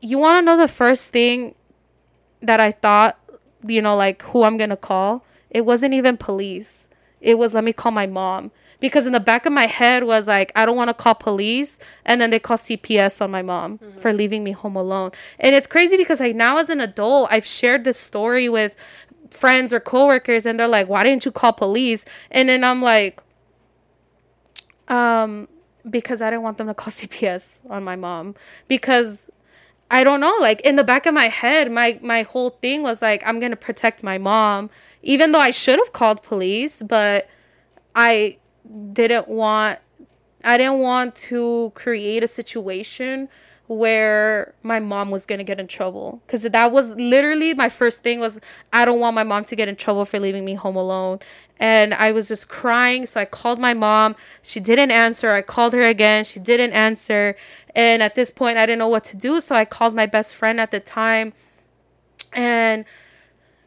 [0.00, 1.54] you want to know the first thing
[2.42, 3.18] that I thought,
[3.66, 5.24] you know, like who I'm going to call?
[5.50, 6.88] It wasn't even police.
[7.20, 8.50] It was let me call my mom.
[8.78, 11.78] Because in the back of my head was like, I don't want to call police.
[12.04, 15.12] And then they call CPS on my mom for leaving me home alone.
[15.40, 18.76] And it's crazy because like now as an adult, I've shared this story with
[19.30, 22.04] friends or coworkers and they're like, why didn't you call police?
[22.30, 23.22] And then I'm like,
[24.88, 25.48] um,
[25.88, 28.34] because I didn't want them to call CPS on my mom
[28.68, 29.30] because
[29.90, 33.02] I don't know like in the back of my head my my whole thing was
[33.02, 34.70] like I'm to protect my mom
[35.02, 37.28] even though I should have called police but
[37.94, 38.38] I
[38.92, 39.78] didn't want
[40.44, 43.28] I didn't want to create a situation
[43.68, 46.22] where my mom was going to get in trouble.
[46.26, 48.40] Cuz that was literally my first thing was
[48.72, 51.20] I don't want my mom to get in trouble for leaving me home alone.
[51.58, 54.16] And I was just crying so I called my mom.
[54.42, 55.30] She didn't answer.
[55.30, 56.24] I called her again.
[56.24, 57.34] She didn't answer.
[57.74, 60.36] And at this point I didn't know what to do so I called my best
[60.36, 61.32] friend at the time.
[62.32, 62.84] And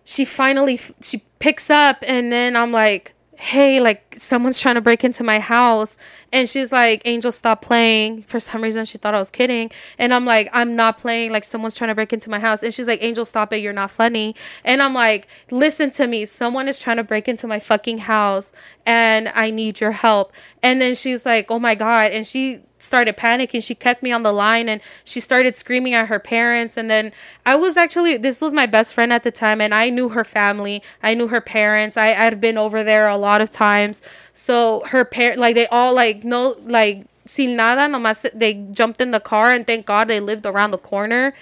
[0.10, 5.02] she finally she picks up and then i'm like hey like someone's trying to break
[5.06, 5.98] into my house.
[6.34, 8.24] And she's like angel stop playing.
[8.24, 9.72] For some reason she thought i was kidding.
[9.98, 11.32] And i'm like i'm not playing.
[11.32, 12.64] Like someone's trying to break into my house.
[12.64, 13.62] And she's like angel stop it.
[13.62, 14.36] You're not funny.
[14.66, 16.26] And i'm like listen to me.
[16.26, 18.52] Someone is trying to break into my fucking house
[18.86, 20.34] and i need your help.
[20.62, 22.12] And then she's like oh my god.
[22.12, 23.64] And she started panicking.
[23.64, 26.78] She kept me on the line and she started screaming at her parents.
[26.78, 27.12] And then
[27.46, 30.24] I was actually, this was my best friend at the time, and I knew her
[30.24, 30.82] family.
[31.04, 31.98] I knew her parents.
[31.98, 34.02] I, I'd been over there a lot of times.
[34.34, 39.12] So her parent, like, they all, like, no, like, sin nada, nomás they jumped in
[39.12, 41.36] the car and thank God they lived around the corner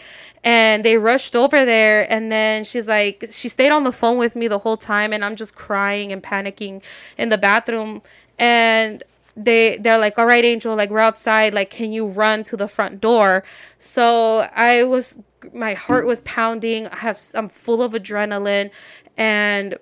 [0.44, 4.36] and they rushed over there and then she's like she stayed on the phone with
[4.36, 6.82] me the whole time and I'm just crying and panicking
[7.18, 8.02] in the bathroom
[8.38, 9.02] and
[9.38, 12.68] they they're like all right angel like we're outside like can you run to the
[12.68, 13.44] front door
[13.78, 15.22] so i was
[15.54, 18.72] my heart was pounding i have i'm full of adrenaline
[19.16, 19.78] and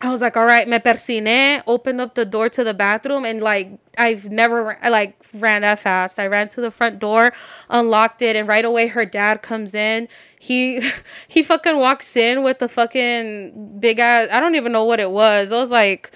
[0.00, 3.40] I was like, all right, me persine, opened up the door to the bathroom, and
[3.40, 6.18] like, I've never I, like ran that fast.
[6.18, 7.32] I ran to the front door,
[7.70, 10.08] unlocked it, and right away her dad comes in.
[10.38, 10.86] He
[11.28, 14.28] he fucking walks in with the fucking big ass.
[14.30, 15.50] I don't even know what it was.
[15.50, 16.12] It was like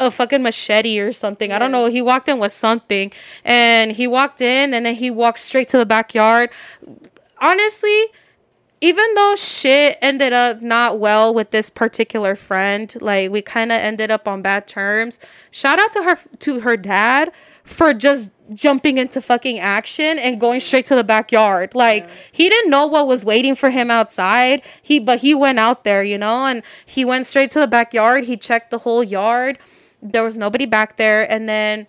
[0.00, 1.52] a fucking machete or something.
[1.52, 1.86] I don't know.
[1.86, 3.12] He walked in with something,
[3.44, 6.50] and he walked in, and then he walked straight to the backyard.
[7.40, 8.06] Honestly,
[8.82, 13.78] even though shit ended up not well with this particular friend, like we kind of
[13.78, 15.20] ended up on bad terms.
[15.52, 17.30] Shout out to her to her dad
[17.62, 21.76] for just jumping into fucking action and going straight to the backyard.
[21.76, 24.62] Like he didn't know what was waiting for him outside.
[24.82, 28.24] He but he went out there, you know, and he went straight to the backyard.
[28.24, 29.58] He checked the whole yard.
[30.02, 31.86] There was nobody back there and then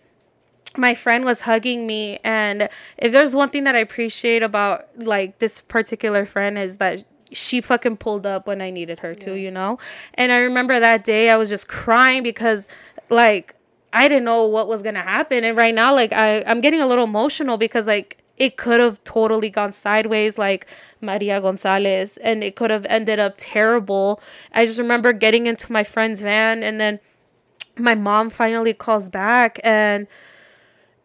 [0.78, 5.38] my friend was hugging me and if there's one thing that i appreciate about like
[5.38, 9.52] this particular friend is that she fucking pulled up when I needed her to, you
[9.52, 9.78] know?
[10.13, 12.67] And I remember that day I was just crying because
[13.10, 13.56] like
[13.91, 15.43] I didn't know what was gonna happen.
[15.43, 19.04] And right now, like I, I'm getting a little emotional because like it could have
[19.04, 20.65] totally gone sideways like
[21.02, 24.19] Maria Gonzalez and it could have ended up terrible.
[24.54, 26.99] I just remember getting into my friend's van and then
[27.77, 30.07] my mom finally calls back and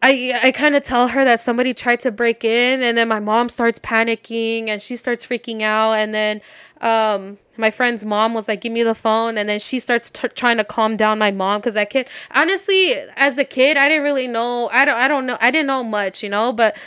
[0.01, 3.19] I I kind of tell her that somebody tried to break in and then my
[3.19, 5.93] mom starts panicking and she starts freaking out.
[5.93, 6.41] And then
[6.81, 9.37] um my friend's mom was like give me the phone.
[9.37, 12.93] And then she starts t- trying to calm down my mom cuz I can't honestly
[13.17, 15.83] as a kid I didn't really know I don't I don't know I didn't know
[15.83, 16.77] much you know but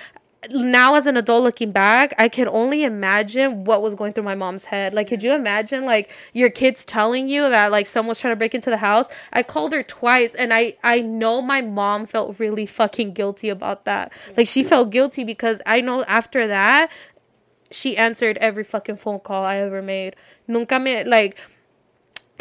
[0.51, 4.35] now as an adult looking back, I can only imagine what was going through my
[4.35, 4.93] mom's head.
[4.93, 8.55] Like, could you imagine like your kids telling you that like someone's trying to break
[8.55, 9.09] into the house?
[9.33, 13.85] I called her twice and I I know my mom felt really fucking guilty about
[13.85, 14.13] that.
[14.37, 16.91] Like she felt guilty because I know after that
[17.71, 20.17] she answered every fucking phone call I ever made.
[20.49, 21.39] Nunca me like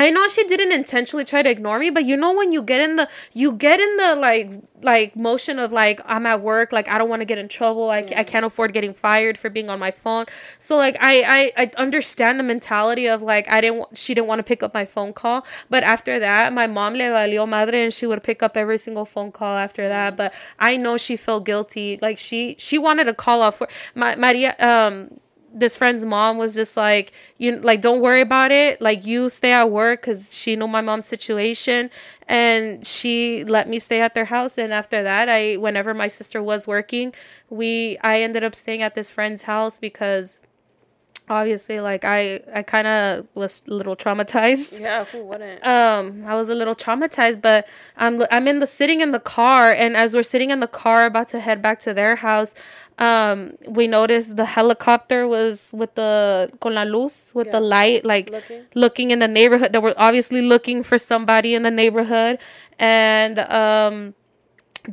[0.02, 2.82] I know she didn't intentionally try to ignore me, but you know when you get
[2.82, 4.50] in the you get in the like
[4.82, 7.92] like motion of like I'm at work, like I don't want to get in trouble.
[7.92, 10.26] I, I can't afford getting fired for being on my phone.
[10.58, 14.40] So like I, I I understand the mentality of like I didn't she didn't want
[14.40, 17.94] to pick up my phone call, but after that my mom le valió madre and
[17.94, 20.18] she would pick up every single phone call after that.
[20.18, 22.00] But I know she felt guilty.
[22.02, 23.70] Like she she wanted to call off work.
[23.94, 25.20] My Maria um
[25.54, 28.82] this friend's mom was just like you like don't worry about it.
[28.82, 31.90] Like you stay at work because she knew my mom's situation
[32.28, 34.58] and she let me stay at their house.
[34.58, 37.14] And after that i whenever my sister was working
[37.50, 40.40] we i ended up staying at this friend's house because
[41.32, 45.66] obviously like i i kind of was a little traumatized Yeah, who wouldn't?
[45.78, 47.60] um I was a little traumatized but
[48.04, 51.00] I'm I'm in the sitting in the car and as we're sitting in the car
[51.06, 52.52] about to head back to their house
[53.10, 53.38] um
[53.78, 58.62] we noticed the helicopter was with the con la luz with the light like Looking.
[58.84, 62.38] looking in the neighborhood they were obviously looking for somebody in the neighborhood
[62.78, 63.96] and um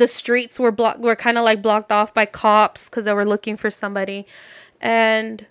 [0.03, 3.29] the streets were blocked were kind of like blocked off by cops because they were
[3.35, 4.20] looking for somebody
[4.81, 5.46] and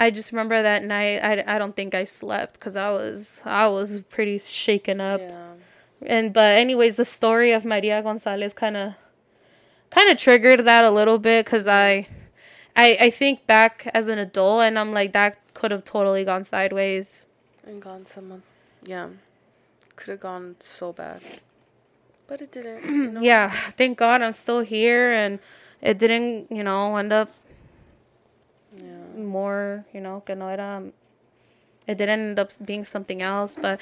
[0.00, 1.18] I just remember that night.
[1.22, 5.20] I, I don't think I slept because I was I was pretty shaken up.
[5.20, 5.52] yeah.
[6.06, 8.94] And but anyways, the story of Maria Gonzalez kind of
[9.90, 12.06] kind of triggered that a little bit because I,
[12.74, 16.44] I I think back as an adult and I'm like that could have totally gone
[16.44, 17.26] sideways.
[17.66, 18.42] And gone someone.
[18.82, 19.08] Yeah.
[19.96, 21.20] Could have gone so bad.
[22.26, 22.84] But it didn't.
[22.84, 23.20] You know?
[23.30, 25.38] Yeah, thank God I'm still here and
[25.82, 27.28] it didn't you know end up.
[29.16, 30.82] More, you know, que no era,
[31.86, 33.56] it didn't end up being something else.
[33.60, 33.80] But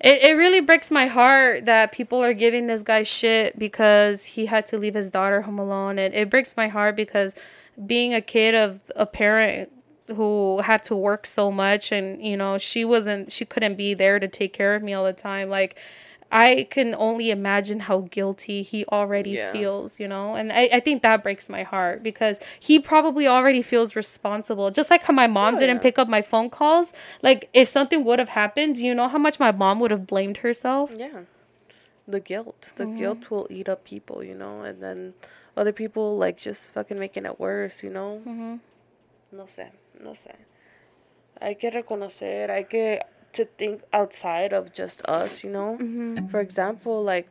[0.00, 4.46] it, it really breaks my heart that people are giving this guy shit because he
[4.46, 5.98] had to leave his daughter home alone.
[5.98, 7.34] And it breaks my heart because
[7.86, 9.70] being a kid of a parent
[10.14, 14.18] who had to work so much and, you know, she wasn't, she couldn't be there
[14.18, 15.48] to take care of me all the time.
[15.50, 15.78] Like,
[16.30, 19.50] I can only imagine how guilty he already Yeah.
[19.52, 20.34] feels, you know?
[20.34, 24.70] And I, I think that breaks my heart because he probably already feels responsible.
[24.70, 25.82] Just like how my mom Oh, didn't yeah.
[25.82, 26.92] pick up my phone calls.
[27.22, 30.06] Like, if something would have happened, do you know how much my mom would have
[30.06, 30.92] blamed herself?
[30.94, 31.22] Yeah.
[32.06, 32.72] The guilt.
[32.76, 32.98] The Mm-hmm.
[32.98, 35.14] guilt will eat up people, you know, and then
[35.56, 38.20] other people like just fucking making it worse, you know.
[38.26, 38.56] Mm-hmm.
[39.32, 39.68] No sé,
[40.02, 40.34] no sé.
[41.40, 43.00] Hay que reconocer, hay que
[43.38, 45.78] to think outside of just us, you know.
[45.80, 46.28] Mm-hmm.
[46.28, 47.30] For example, like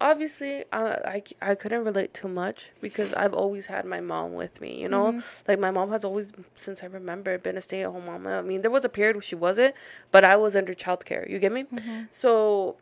[0.00, 0.82] obviously I,
[1.14, 4.88] I I couldn't relate too much because I've always had my mom with me, you
[4.88, 5.06] know.
[5.12, 5.48] Mm-hmm.
[5.48, 8.26] Like my mom has always since I remember been a stay at home mom.
[8.26, 9.74] I mean, there was a period where she wasn't,
[10.10, 11.28] but I was under childcare.
[11.30, 11.64] You get me?
[11.64, 12.02] Mm-hmm.
[12.10, 12.76] So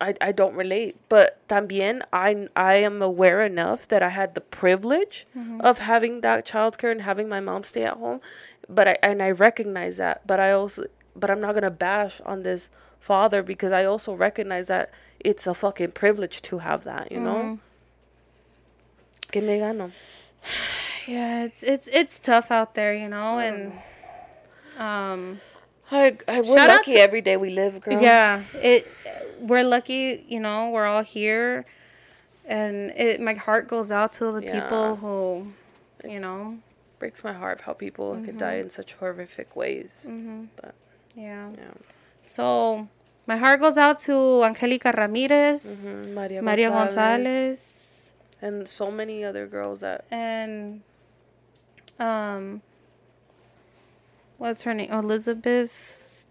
[0.00, 4.40] I, I don't relate, but también I I am aware enough that I had the
[4.40, 5.60] privilege mm-hmm.
[5.60, 8.20] of having that childcare and having my mom stay at home,
[8.68, 10.84] but I and I recognize that, but I also
[11.18, 15.54] but I'm not gonna bash on this father because I also recognize that it's a
[15.54, 17.36] fucking privilege to have that, you know.
[17.36, 17.54] Mm-hmm.
[19.32, 19.92] Que me gano.
[21.06, 23.48] Yeah, it's it's it's tough out there, you know, mm.
[23.48, 23.72] and
[24.78, 25.40] um
[25.90, 27.98] I, I we're Shout lucky to- every day we live, girl.
[27.98, 28.86] yeah, it
[29.40, 31.64] we're lucky, you know, we're all here
[32.44, 34.60] and it my heart goes out to the Yeah.
[34.60, 35.54] people who
[36.04, 36.58] you know,
[36.98, 38.64] breaks my heart how people could die mm-hmm.
[38.64, 40.06] in such horrific ways.
[40.08, 40.44] Mm-hmm.
[40.56, 40.74] But
[41.18, 41.50] yeah.
[41.50, 41.74] yeah,
[42.20, 42.86] So
[43.26, 49.24] my heart goes out to Angelica Ramirez, Mhm, Maria, Maria Gonzalez, Gonzalez, and so many
[49.24, 50.80] other girls that and
[51.98, 52.62] um
[54.38, 54.90] what's her name?
[54.92, 56.26] Elizabeth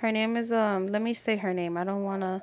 [0.00, 1.76] her name is um let me say her name.
[1.76, 2.42] I don't wanna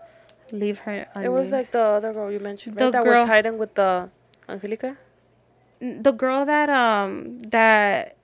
[0.52, 2.92] leave her it was like the other girl you mentioned, The?
[2.92, 4.10] That girl- was tied in with the
[4.48, 4.98] Angelica.
[5.82, 8.15] the girl that um that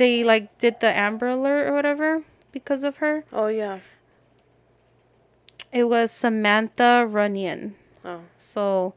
[0.00, 2.22] they like did the Amber Alert or whatever
[2.52, 3.24] because of her.
[3.32, 3.80] Oh yeah.
[5.72, 7.74] It was Samantha Runnion.
[8.02, 8.22] Oh.
[8.38, 8.94] So,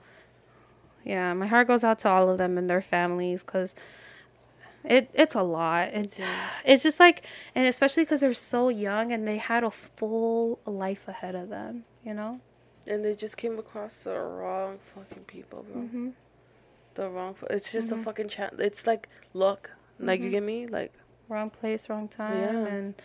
[1.04, 3.76] yeah, my heart goes out to all of them and their families because
[4.86, 5.90] it it's a lot.
[5.90, 6.22] It's
[6.66, 11.10] it's just like, and especially because they're so young and they had a full life
[11.10, 11.84] ahead of them.
[12.06, 12.40] You know.
[12.88, 15.82] And they just came across the wrong fucking people, bro.
[15.82, 16.10] Mm-hmm.
[16.96, 17.36] The wrong.
[17.50, 18.04] It's just a mm-hmm.
[18.04, 18.54] fucking chat.
[18.58, 19.72] It's like luck.
[20.00, 20.68] Like you get me?
[20.68, 20.94] Like
[21.30, 22.74] wrong place, wrong time, Yeah.
[22.74, 22.96] and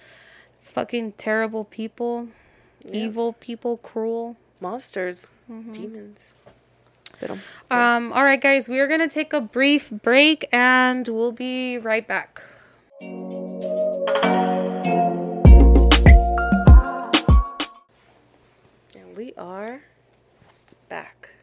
[0.61, 2.28] fucking terrible people,
[2.91, 4.36] evil people, cruel.
[4.61, 5.30] monsters,
[5.72, 6.26] demons.
[7.20, 7.39] Pero,
[7.70, 12.07] Um, all right, guys, we are gonna take a brief break, and we'll be right
[12.07, 12.43] back.
[18.95, 19.82] and we are
[20.89, 21.34] back.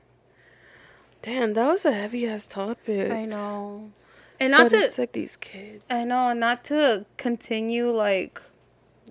[1.22, 3.12] Damn, that was a heavy ass topic.
[3.12, 3.92] I know,
[4.40, 5.84] and not But to, it's like these kids.
[5.90, 8.42] I know, not to continue like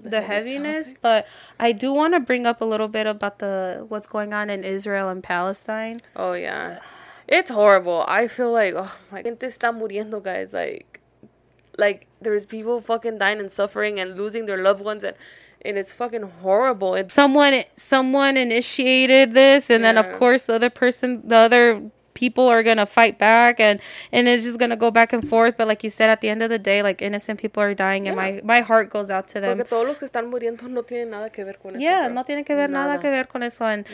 [0.01, 1.03] the, heavy heaviness, topic.
[1.03, 1.27] but
[1.59, 4.65] I do want to bring up a little bit about the what's going on in
[4.65, 5.99] Israel and Palestine.
[6.17, 6.81] Oh yeah,
[7.29, 8.05] it's horrible.
[8.09, 10.53] I feel like oh my, gente está muriendo, guys.
[10.53, 11.01] Like,
[11.79, 15.17] like there's people fucking dying and suffering and losing their loved ones, and
[15.65, 16.95] and it's fucking horrible.
[16.95, 22.49] It's someone someone initiated this and then of course the other person the other people
[22.49, 23.81] are gonna fight back and
[24.13, 26.43] and it's just gonna go back and forth but like you said at the end
[26.43, 29.41] of the day like innocent people are dying and my my heart goes out to
[29.41, 31.83] them porque todos los que están muriendo no tienen nada que ver con eso.
[31.83, 32.15] yeah, bro.
[32.15, 32.95] no tiene que ver nada.
[32.95, 33.03] Nada.
[33.03, 33.65] que ver con eso.
[33.65, 33.85] And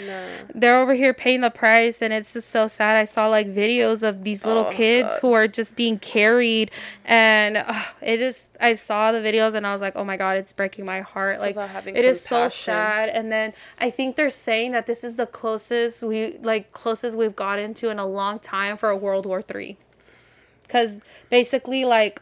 [0.55, 2.97] they're over here paying the price, and it's just so sad.
[2.97, 5.18] I saw like videos of these little Oh, kids God.
[5.23, 6.71] who are just being carried,
[7.05, 10.37] and ugh, it just I saw the videos and I was like, oh my god,
[10.37, 11.41] it's breaking my heart.
[11.41, 13.09] like about having it is so sad.
[13.09, 17.37] And then I think they're saying that this is the closest we like closest we've
[17.37, 19.77] gotten to in a long time for a World War Three,
[20.63, 21.01] because
[21.31, 22.21] basically like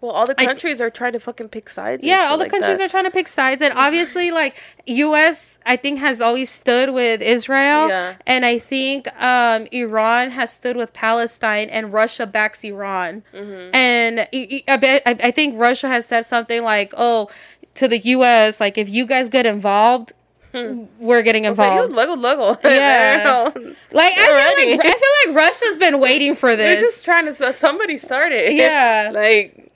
[0.00, 2.04] Well, all the countries are trying to fucking pick sides.
[2.04, 2.84] yeah, all the like countries that.
[2.84, 4.54] are trying to pick sides, and obviously, like
[4.86, 5.58] U.S.
[5.66, 8.14] I think has always stood with Israel, Yeah.
[8.26, 13.74] and I think um, Iran has stood with Palestine, and Russia backs Iran, Mm-hmm.
[13.74, 17.28] and I, I I bet I, I think Russia has said something like, "Oh,
[17.74, 18.60] to the U.S.
[18.60, 20.12] like if you guys get involved."
[20.52, 21.90] We're getting like, involved.
[21.90, 23.50] "You luego, luego." Yeah.
[23.92, 26.64] Like I feel like I feel like Russia's been waiting for this.
[26.64, 27.32] They're just trying to.
[27.52, 28.52] Somebody started.
[28.54, 29.10] Yeah.
[29.14, 29.70] like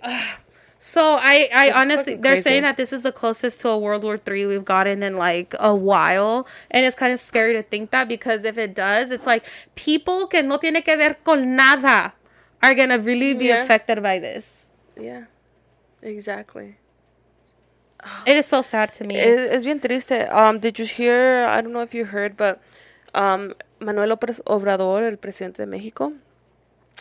[0.79, 2.43] So I, I honestly, they're crazy.
[2.43, 5.55] saying that this is the closest to a World War Three we've gotten in like
[5.61, 9.27] a while, and it's kind of scary to think that because if it does, it's
[9.27, 9.45] like
[9.77, 12.13] people que no tiene que ver con nada
[12.63, 13.63] are gonna really be Yeah.
[13.63, 14.67] affected by this.
[14.99, 15.25] yeah,
[16.03, 16.77] exactly.
[18.27, 19.17] It is so sad to me.
[19.17, 20.29] Es, es bien triste.
[20.31, 21.47] Um, did you hear?
[21.47, 22.61] I don't know if you heard, but
[23.15, 26.13] um, Manuel López Obrador, el presidente de Mexico,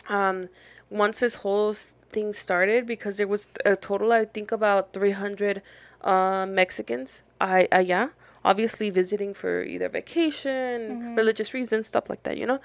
[0.09, 0.49] um,
[0.89, 1.73] once this whole
[2.11, 5.61] thing started, because there was a total, I think, about 300
[6.03, 8.11] uh, Mexicans I, allá,
[8.43, 12.59] obviously visiting for either vacation, religious reasons, stuff like that, you know?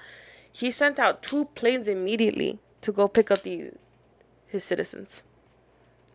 [0.51, 3.71] He sent out two planes immediately to go pick up the
[4.47, 5.23] his citizens.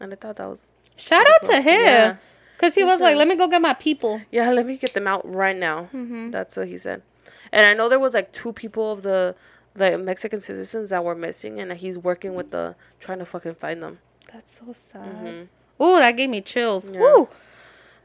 [0.00, 2.16] And I thought that was Shout out to him Yeah.
[2.56, 5.06] because he was like, "Let me go get my people." Yeah, let me get them
[5.06, 5.84] out right now.
[5.92, 6.30] Mm-hmm.
[6.30, 7.02] That's what he said.
[7.50, 9.34] And I know there was like two people of the
[9.74, 13.82] the Mexican citizens that were missing, and he's working with the trying to fucking find
[13.82, 13.98] them.
[14.32, 15.02] That's so sad.
[15.02, 15.82] Mm-hmm.
[15.82, 16.88] Ooh, that gave me chills.
[16.88, 17.00] Yeah.
[17.00, 17.28] Woo.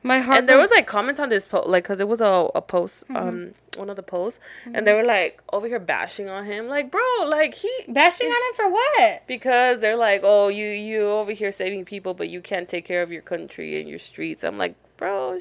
[0.07, 0.39] My heart.
[0.39, 3.03] And there was like comments on this post, like, cause it was a, a post,
[3.13, 4.39] um, one of the posts,
[4.73, 8.33] and they were like over here bashing on him, like, bro, like he bashing on
[8.49, 9.27] him for what?
[9.27, 13.01] because they're like, oh, you you over here saving people, but you can't take care
[13.01, 14.43] of your country and your streets.
[14.43, 15.39] I'm like, bro,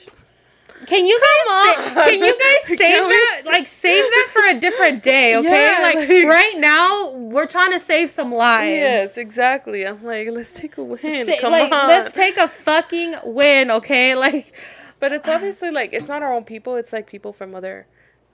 [0.86, 5.34] Can you guys can you guys save that like save that for a different day,
[5.40, 5.66] okay?
[5.72, 8.70] Yeah, like, like- right now we're trying to save some lives.
[8.70, 9.86] yes, exactly.
[9.86, 11.24] I'm like, let's take a win.
[11.26, 11.88] Sa- Come like on.
[11.88, 14.14] let's take a fucking win, okay?
[14.26, 14.52] Like
[15.00, 16.76] But it's obviously like it's not our own people.
[16.76, 17.86] It's like people from other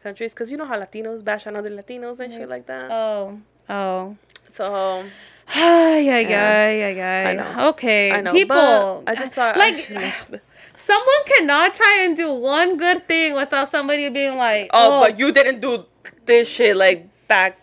[0.03, 2.90] countries because you know how Latinos bash on other Latinos and shit like that.
[2.90, 4.16] oh oh
[4.53, 5.05] So
[5.57, 7.68] yeah yeah yeah yeah I know.
[7.70, 9.05] Okay, I know, people.
[9.07, 9.76] I just thought like
[10.74, 11.04] I should mention that.
[11.06, 15.32] someone cannot try and do one good thing without somebody being like, Oh, but you
[15.32, 15.84] didn't do
[16.26, 17.56] this shit like back.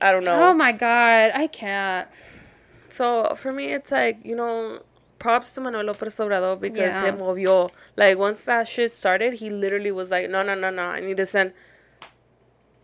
[0.00, 0.48] I don't know.
[0.50, 2.08] oh my god, I can't.
[2.88, 4.80] So for me, it's like you know,
[5.18, 7.12] props to Manuel López Obrador because Yeah.
[7.12, 7.70] he movió.
[7.96, 10.82] Like once that shit started, he literally was like, no, no, no, no.
[10.84, 11.52] I need to send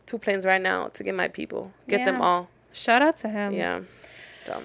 [0.06, 2.48] two planes right now to get my people, get them all.
[2.72, 3.54] Shout out to him.
[3.54, 3.80] Yeah.
[4.44, 4.62] So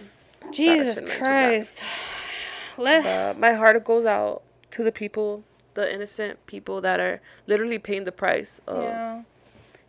[0.51, 1.47] Jesus should mention that.
[1.47, 1.83] Christ.
[2.77, 5.43] Let uh, my heart goes out to the people,
[5.73, 8.83] the innocent people that are literally paying the price of.
[8.83, 9.21] Yeah.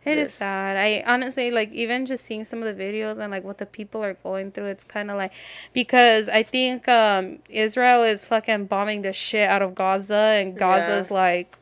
[0.05, 0.33] It is this.
[0.35, 0.75] sad.
[0.75, 4.03] I honestly like even just seeing some of the videos and like what the people
[4.03, 4.65] are going through.
[4.65, 5.31] It's kind of like
[5.71, 11.09] because I think um Israel is fucking bombing the shit out of Gaza and Gaza's
[11.09, 11.57] like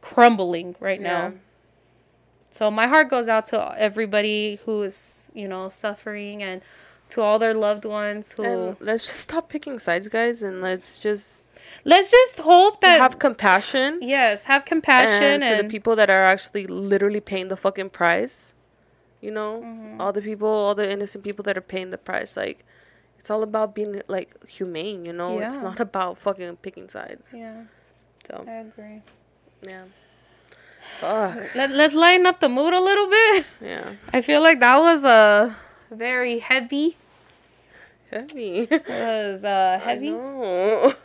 [0.00, 1.30] crumbling right Yeah.
[1.30, 1.32] now.
[2.52, 6.62] So my heart goes out to everybody who is you know suffering and
[7.12, 8.42] to all their loved ones who.
[8.44, 11.42] And let's just stop picking sides, guys, and let's just
[11.84, 13.98] Let's just hope that have compassion.
[14.02, 17.90] yes, have compassion and and, for the people that are actually literally paying the fucking
[17.90, 18.54] price
[19.20, 20.00] you know Mm-hmm.
[20.00, 22.64] all the people all the innocent people that are paying the price like
[23.18, 27.62] it's all about being like humane you know it's not about fucking picking sides yeah,
[28.26, 28.98] so I agree.
[29.62, 29.84] yeah
[30.98, 31.54] Fuck.
[31.54, 33.46] Let, let's lighten up the mood a little bit.
[33.60, 35.54] yeah I feel like that was a
[35.90, 36.96] very heavy.
[38.12, 40.10] Heavy It was uh heavy.
[40.10, 40.94] no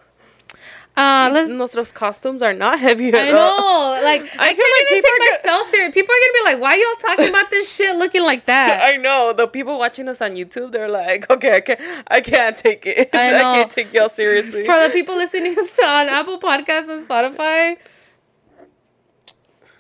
[0.97, 1.47] Uh, let's.
[1.49, 3.93] Nuestros costumes are not heavy at I all.
[3.95, 5.93] know, like I, feel can't like even take myself serious.
[5.93, 8.97] People are gonna be like, "Why y'all talking about this shit looking like that?" I
[8.97, 10.71] know the people watching us on YouTube.
[10.71, 13.09] They're like, okay, I can't, I can't take it.
[13.13, 14.65] I I, can't take y'all seriously.
[14.65, 17.77] For the people listening on Apple Podcasts and Spotify,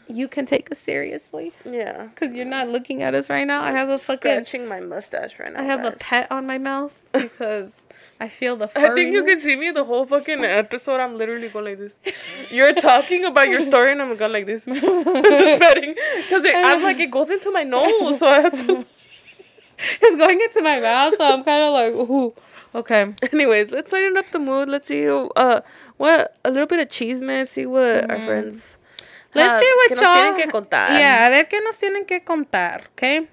[0.09, 3.61] you can take us seriously yeah, because you're not looking at us right now.
[3.61, 5.59] I have a fucking, scratching my mustache right now.
[5.59, 7.87] I have a pet on my mouth because
[8.19, 8.69] I feel the.
[8.75, 10.99] I think you can see me the whole fucking episode.
[10.99, 11.99] I'm literally going like this.
[12.51, 14.81] You're talking about your story, and I'm going like this, just
[15.61, 18.85] petting, because I'm like it goes into my nose, so I have to.
[19.79, 22.33] It's going into my mouth, so I'm kind of like, ooh,
[22.73, 23.13] okay.
[23.31, 24.69] Anyways, let's lighten up the mood.
[24.69, 25.61] Let's see uh
[25.97, 27.45] what a little bit of cheese, man.
[27.45, 28.79] See what our friends.
[29.33, 30.15] Let's have, see what nos y'all.
[30.15, 30.89] tienen que contar.
[30.89, 33.27] Yeah, a ver qué nos tienen que contar, okay?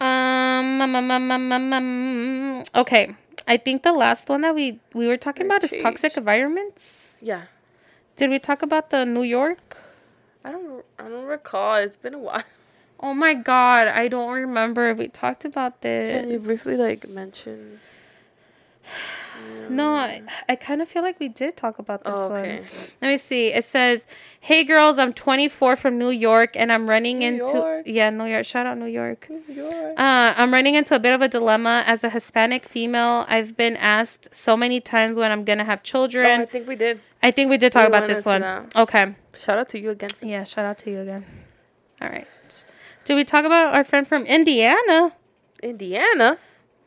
[0.00, 3.14] Um, um, okay.
[3.46, 7.20] I think the last one that we we were talking about is toxic environments.
[7.22, 7.42] Yeah.
[8.16, 9.76] Did we talk about the New York?
[10.44, 10.84] I don't.
[10.98, 11.76] I don't recall.
[11.76, 12.42] It's been a while.
[13.04, 16.10] Oh my god, I don't remember if we talked about this.
[16.10, 17.80] Can you briefly like mention?
[19.70, 22.40] No, I, I kind of feel like we did talk about this Oh, one.
[22.40, 22.62] okay.
[23.00, 23.52] Let me see.
[23.52, 24.06] It says,
[24.40, 27.82] "Hey girls, I'm 24 from New York, and I'm running New into York.
[27.86, 28.44] yeah, New York.
[28.44, 29.28] Shout out New York.
[29.48, 29.94] York.
[29.98, 33.24] Uh, I'm running into a bit of a dilemma as a Hispanic female.
[33.28, 36.46] I've been asked so many times when I'm gonna have Oh, I children.
[36.46, 37.00] think we did.
[37.22, 38.40] I think we did talk we about this one.
[38.40, 38.74] that.
[38.76, 39.14] Okay.
[39.36, 40.10] Shout out to you again.
[40.20, 40.44] Yeah.
[40.44, 41.24] Shout out to you again.
[42.00, 42.26] All right.
[43.04, 45.12] Did we talk about our friend from Indiana?
[45.62, 46.38] Indiana.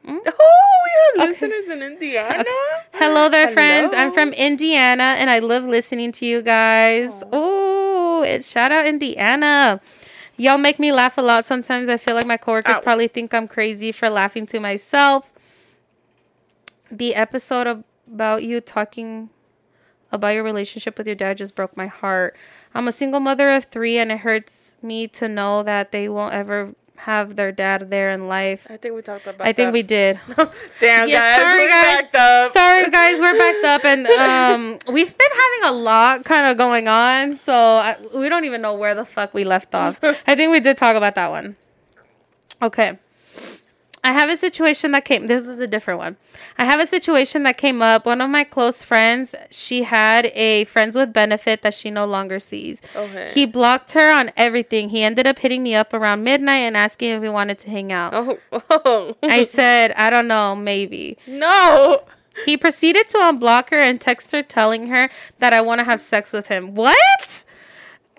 [0.06, 0.18] Hmm?
[0.28, 2.46] Oh, we have listeners in Indiana.
[2.94, 3.92] Hello there, friends.
[3.96, 7.24] I'm from Indiana and I love listening to you guys.
[7.34, 9.82] Ooh, and shout out Indiana.
[10.38, 11.46] Y'all make me laugh a lot.
[11.46, 12.82] Sometimes I feel like my coworkers Ow.
[12.82, 15.32] probably think I'm crazy for laughing to myself.
[16.92, 19.30] The episode about you talking
[20.12, 22.36] about your relationship with your dad just broke my heart.
[22.76, 26.34] I'm a single mother of three, and it hurts me to know that they won't
[26.34, 28.68] ever have their dad there in life.
[28.70, 29.42] I think we talked about.
[29.48, 29.74] I think that.
[29.74, 30.20] we did.
[30.80, 31.84] Damn, Yeah, guys, sorry, we're guys.
[32.02, 32.52] backed up.
[32.54, 34.08] Sorry, guys, we're backed up, and
[34.88, 38.62] um, we've been having a lot kind of going on, so I, we don't even
[38.62, 40.00] know where the fuck we left off.
[40.28, 41.56] I think we did talk about that one.
[42.62, 42.98] Okay.
[44.06, 45.26] I have a situation that came.
[45.26, 46.16] This is a different one.
[46.60, 48.06] I have a situation that came up.
[48.06, 52.40] One of my close friends, she had a friends with benefit that she no longer
[52.40, 52.84] sees.
[52.96, 53.32] Okay.
[53.34, 54.90] He blocked her on everything.
[54.90, 57.92] He ended up hitting me up around midnight and asking if we wanted to hang
[57.92, 58.14] out.
[58.14, 58.38] Oh,
[58.70, 59.18] oh.
[59.24, 61.18] I said, I don't know, maybe.
[61.26, 62.04] no.
[62.46, 66.02] He proceeded to unblock her and text her telling her that I want to have
[66.02, 66.76] sex with him.
[66.76, 67.46] What?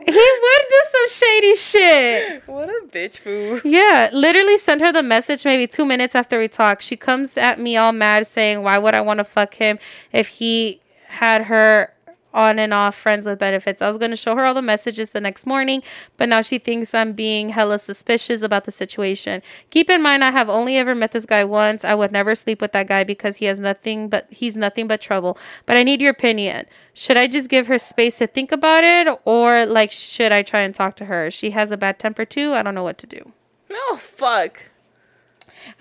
[0.06, 2.42] He would do some shady shit.
[2.46, 3.62] What a bitch move.
[3.64, 6.82] Yeah, literally sent her the message maybe two minutes after we talked.
[6.82, 9.78] She comes at me all mad saying, Why would I want to fuck him
[10.12, 11.92] if he had her
[12.36, 13.82] on and off friends with benefits?
[13.82, 15.82] I was going to show her all the messages the next morning,
[16.16, 19.42] but now she thinks I'm being hella suspicious about the situation.
[19.70, 21.84] Keep in mind, I have only ever met this guy once.
[21.84, 25.00] I would never sleep with that guy because he has nothing but he's nothing but
[25.00, 25.38] trouble.
[25.64, 26.66] But I need your opinion.
[26.94, 30.60] Should I just give her space to think about it, or like should I try
[30.60, 31.30] and talk to her?
[31.30, 32.52] She has a bad temper too.
[32.52, 33.32] I don't know what to do.
[33.70, 34.70] No, fuck.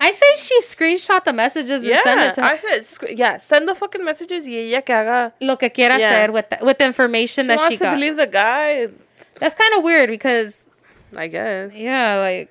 [0.00, 2.46] I say she screenshot the messages and send Yeah, it to her.
[2.46, 5.32] I said, sc- yeah, send the fucking messages y ella que haga.
[5.40, 6.10] Lo que quiera Yeah.
[6.10, 7.94] hacer with the, with the information She that wants she to got.
[7.94, 8.88] believe the guy.
[9.40, 10.70] That's kind of weird because
[11.14, 11.72] I guess.
[11.74, 12.50] yeah, like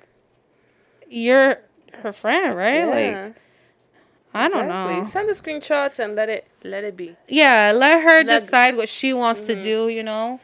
[1.08, 1.58] you're
[2.02, 2.74] her friend, right?
[2.86, 3.34] Yeah, Like
[4.34, 4.96] I don't exactly.
[4.96, 5.02] know.
[5.04, 7.16] Send the screenshots and let it let it be.
[7.28, 9.54] Yeah, let her Like- decide what she wants Mm-hmm.
[9.54, 9.88] to do.
[9.88, 10.40] You know.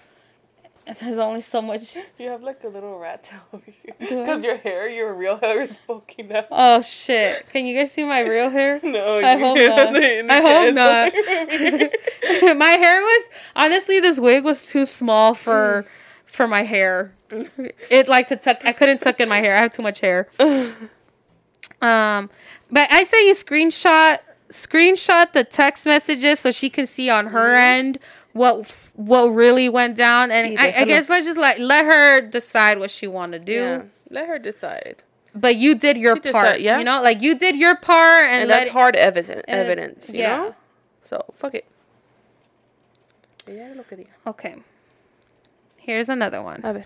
[0.93, 1.97] And there's only so much.
[2.18, 3.95] You have like a little rat tail over here.
[3.99, 6.49] Because your hair, your real hair is poking out.
[6.51, 7.49] Oh shit!
[7.49, 8.78] Can you guys see my real hair?
[8.82, 9.97] No, I you hope not.
[10.30, 11.90] I hope chest over here.
[12.43, 12.57] not.
[12.59, 15.86] my hair was honestly this wig was too small for
[16.26, 17.14] for my hair.
[17.90, 18.59] it like to tuck.
[18.66, 19.57] I couldn't tuck in my hair.
[19.57, 20.28] I have too much hair.
[21.80, 22.28] Um,
[22.70, 24.18] but I say you screenshot
[24.51, 27.99] screenshot the text messages so she can see on her end
[28.33, 32.78] what what really went down, and I, I guess let's just like let her decide
[32.78, 33.53] what she want to do.
[33.53, 33.83] Yeah.
[34.11, 35.03] Let her decide.
[35.35, 36.78] But you did your She part, decide- yeah.
[36.78, 40.11] You know, like you did your part, and, And let that's it- hard evidence, evidence,
[40.11, 40.37] you yeah.
[40.37, 40.55] know?
[41.03, 41.64] So, fuck it.
[43.49, 44.09] Ella lo que diga.
[44.26, 44.57] Okay.
[45.78, 46.61] Here's another one.
[46.62, 46.85] A ver.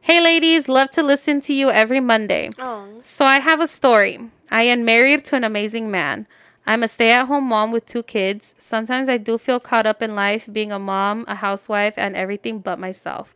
[0.00, 2.48] Hey, ladies, love to listen to you every Monday.
[2.58, 2.86] Oh.
[3.02, 4.18] So I have a story.
[4.50, 6.26] I am married to an amazing man.
[6.66, 8.54] I'm a stay at home mom with two kids.
[8.58, 12.60] Sometimes I do feel caught up in life, being a mom, a housewife, and everything
[12.60, 13.34] but myself.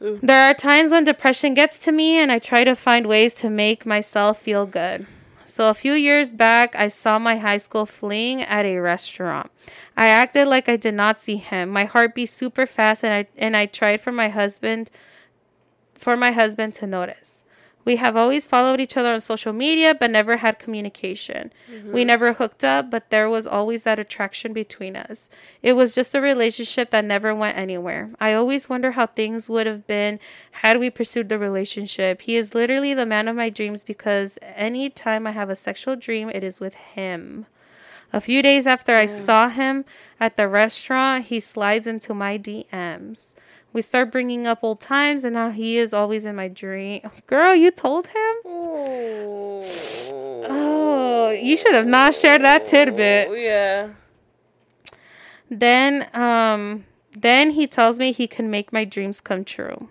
[0.00, 3.50] There are times when depression gets to me, and I try to find ways to
[3.50, 5.06] make myself feel good.
[5.44, 9.50] So, a few years back, I saw my high school fling at a restaurant.
[9.96, 11.68] I acted like I did not see him.
[11.68, 14.90] My heart beat super fast, and I, and I tried for my husband
[16.00, 17.44] for my husband to notice.
[17.84, 21.52] We have always followed each other on social media but never had communication.
[21.70, 21.92] Mm-hmm.
[21.92, 25.30] We never hooked up, but there was always that attraction between us.
[25.62, 28.10] It was just a relationship that never went anywhere.
[28.20, 30.20] I always wonder how things would have been
[30.52, 32.22] had we pursued the relationship.
[32.22, 35.96] He is literally the man of my dreams because any time I have a sexual
[35.96, 37.46] dream, it is with him.
[38.12, 39.84] A few days after I saw him
[40.18, 43.36] at the restaurant, he slides into my DMs.
[43.72, 47.02] We start bringing up old times, and now he is always in my dream.
[47.26, 48.34] Girl, you told him?
[48.44, 49.64] Oh.
[50.48, 53.28] Oh, you should have not shared that tidbit.
[53.38, 53.90] Yeah.
[55.48, 59.88] Then, um, then he tells me he can make my dreams come true.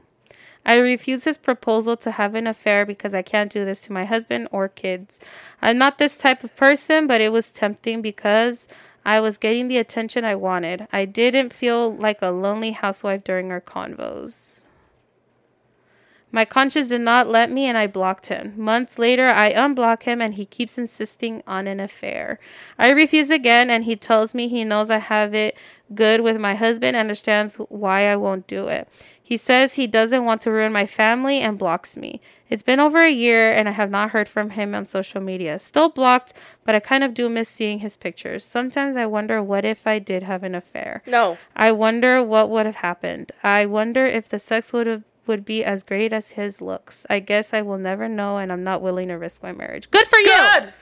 [0.66, 4.06] I refuse his proposal to have an affair because I can't do this to my
[4.06, 5.20] husband or kids.
[5.62, 8.68] I'm not this type of person, but it was tempting because
[9.06, 10.88] I was getting the attention I wanted.
[10.92, 14.64] I didn't feel like a lonely housewife during our convos.
[16.32, 18.54] My conscience did not let me, and I blocked him.
[18.56, 22.40] Months later, I unblock him, and he keeps insisting on an affair.
[22.78, 25.58] I refuse again, and he tells me he knows I have it
[25.96, 28.88] good with my husband, understands why I won't do it.
[29.30, 32.20] He says he doesn't want to ruin my family and blocks me.
[32.50, 35.60] It's been over a year, and I have not heard from him on social media.
[35.60, 36.34] Still blocked,
[36.66, 38.44] but I kind of do miss seeing his pictures.
[38.44, 41.04] Sometimes I wonder what if I did have an affair.
[41.06, 41.38] No.
[41.56, 43.32] I wonder what would have happened.
[43.44, 47.06] I wonder if the sex would have would be as great as his looks.
[47.08, 49.92] I guess I will never know and I'm not willing to risk my marriage.
[49.92, 50.26] Good for you.
[50.26, 50.74] Good.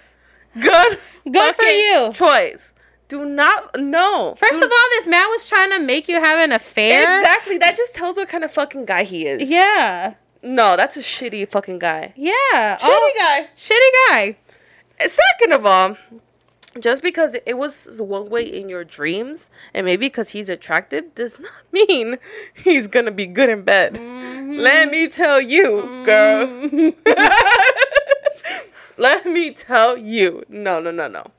[0.61, 0.99] Good.
[1.33, 2.13] Good for you.
[2.13, 2.73] Choice.
[3.09, 3.79] Do not.
[3.79, 4.35] No.
[4.37, 7.19] First Do- of all, this man was trying to make you have an affair.
[7.19, 7.57] Exactly.
[7.57, 9.49] That just tells what kind of fucking guy he is.
[9.49, 10.15] Yeah.
[10.43, 12.13] No, that's a shitty fucking guy.
[12.15, 12.77] Yeah.
[12.77, 13.47] Shitty Oh, guy.
[13.55, 14.37] Shitty guy.
[15.07, 15.97] Second of all,
[16.79, 21.39] just because it was one way in your dreams, and maybe because he's attractive, does
[21.39, 22.17] not mean
[22.53, 23.93] he's gonna be good in bed.
[23.95, 24.53] Mm-hmm.
[24.59, 26.45] Let me tell you, girl.
[26.47, 26.89] Mm-hmm.
[28.97, 30.43] Let me tell you.
[30.49, 31.31] No, no, no, no.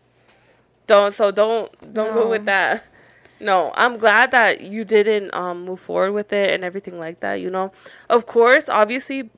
[0.89, 1.13] Don't.
[1.15, 1.71] So don't.
[1.95, 2.85] Don't go with that.
[3.41, 7.35] No, I'm glad that you didn't um, move forward with it and everything like that.
[7.35, 7.71] You know,
[8.11, 9.31] of course, obviously,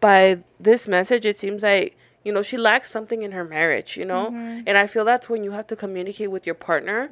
[0.00, 3.96] by this message, it seems like you know she lacks something in her marriage.
[3.96, 4.28] You know,
[4.66, 7.08] and I feel that's when you have to communicate with your partner.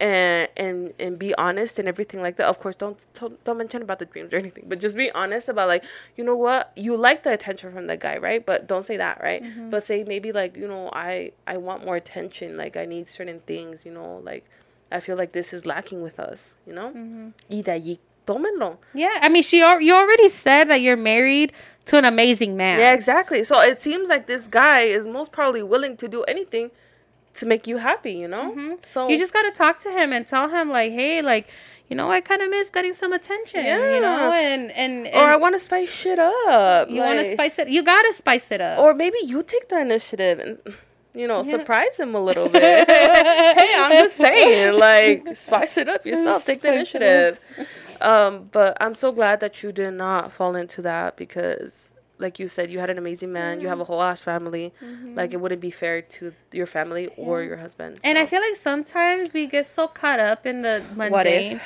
[0.00, 2.48] And, and and be honest and everything like that.
[2.48, 5.50] Of course, don't don't, don't mention about the dreams or anything, but just be honest
[5.50, 5.84] about like
[6.16, 8.44] you know what you like the attention from the guy, right?
[8.44, 9.42] But don't say that, right?
[9.42, 9.68] Mm-hmm.
[9.68, 13.40] But say maybe like you know I I want more attention, like I need certain
[13.40, 14.46] things, you know, like
[14.90, 16.88] I feel like this is lacking with us, you know.
[16.88, 17.28] Mm-hmm.
[17.50, 18.78] Y de allí, tómenlo.
[18.94, 19.18] Yeah.
[19.20, 21.52] I mean, she you already said that you're married
[21.86, 22.78] to an amazing man.
[22.78, 23.44] Yeah, exactly.
[23.44, 26.70] So it seems like this guy is most probably willing to do anything
[27.40, 28.76] to make you happy, you know.
[28.86, 31.48] So You just got to talk to him and tell him like, "Hey, like,
[31.88, 35.28] you know, I kind of miss getting some attention, you know, and and, and or
[35.34, 36.88] I want to spice shit up.
[36.90, 37.68] you want to spice it.
[37.68, 38.78] You got to spice it up.
[38.78, 40.58] or maybe you take the initiative and
[41.12, 46.06] you know surprise him a little bit hey i'm just saying like spice it up
[46.06, 47.36] yourself take the initiative
[48.00, 52.48] um but i'm so glad that you did not fall into that because like you
[52.48, 53.92] said you had an amazing man you have a mm-hmm.
[53.92, 55.14] whole ass family mm-hmm.
[55.14, 58.56] like it wouldn't be fair to your family or your husband And I feel like
[58.56, 61.12] sometimes we get so caught up in the mundane.
[61.12, 61.62] What if?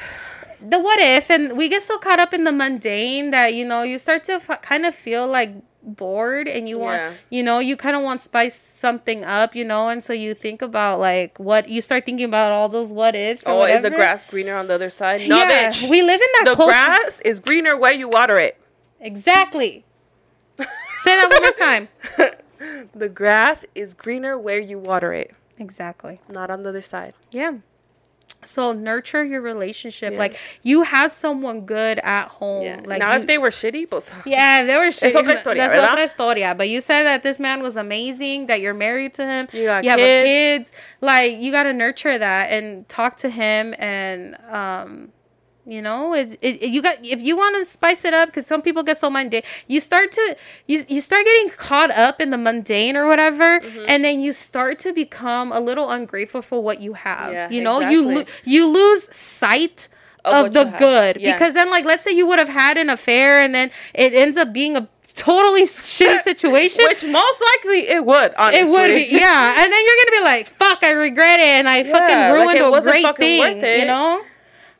[0.67, 3.83] The what if, and we get so caught up in the mundane that you know
[3.83, 5.51] you start to f- kind of feel like
[5.83, 7.13] bored, and you want, Yeah.
[7.29, 10.63] you know, you kind of want spice something up, you know, and so you think
[10.63, 13.43] about like what you start thinking about all those what ifs.
[13.43, 16.21] Or oh is the grass greener on the other side no yeah, bitch we live
[16.21, 16.71] in that the culture.
[16.73, 18.57] grass is greener where you water it
[19.05, 19.85] Exactly.
[21.03, 21.89] Say that one more time.
[22.95, 26.21] the grass is greener where you water it Exactly.
[26.29, 27.59] not on the other side Yeah.
[28.43, 30.19] So nurture your relationship.
[30.19, 32.63] Like you have someone good at home.
[32.63, 32.81] Yeah.
[32.85, 34.13] Like now, you- if they were shitty, pues.
[34.27, 35.15] yeah, they were shit.
[35.15, 35.97] otra historia, That's ¿verdad?
[35.97, 36.55] otra historia.
[36.55, 39.49] But you said that this man was amazing, that you're married to him.
[39.51, 40.71] You got have a kids.
[40.71, 40.73] kids.
[41.01, 45.09] Like you gotta nurture that and talk to him and um
[45.67, 48.61] you know, it's it, you got if you want to spice it up because some
[48.62, 49.43] people get so mundane.
[49.67, 50.37] You start to
[50.67, 53.85] you you start getting caught up in the mundane or whatever, Mm-hmm.
[53.89, 57.33] and then you start to become a little ungrateful for what you have.
[57.33, 59.89] Yeah, you know, you lo- you lose sight
[60.25, 61.33] Of of, the good Yeah.
[61.33, 64.37] because then like let's say you would have had an affair and then it ends
[64.37, 66.85] up being a totally shitty situation.
[66.89, 68.61] Which most likely it would, honestly.
[68.61, 71.69] it would be, yeah, and then you're gonna be like, "Fuck, I regret it," and
[71.69, 74.23] I like, fucking ruined it a great thing, you know?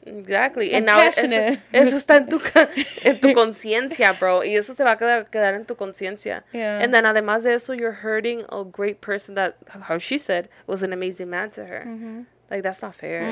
[0.07, 0.73] Exactly.
[0.75, 1.27] And now eso,
[1.73, 2.39] eso está en tu,
[3.05, 4.43] en tu conciencia, bro.
[4.43, 6.43] Y eso se va a quedar, quedar en tu conciencia.
[6.53, 6.81] Yeah.
[6.81, 10.83] And then además de eso, you're hurting a great person that, how she said, was
[10.83, 11.85] an amazing man to her.
[11.87, 12.23] Mm-hmm.
[12.51, 13.23] Like, that's not fair.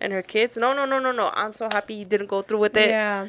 [0.00, 1.30] And her kids, no, no, no, no, no.
[1.34, 2.90] I'm so happy you didn't go through with it.
[2.90, 3.28] Yeah.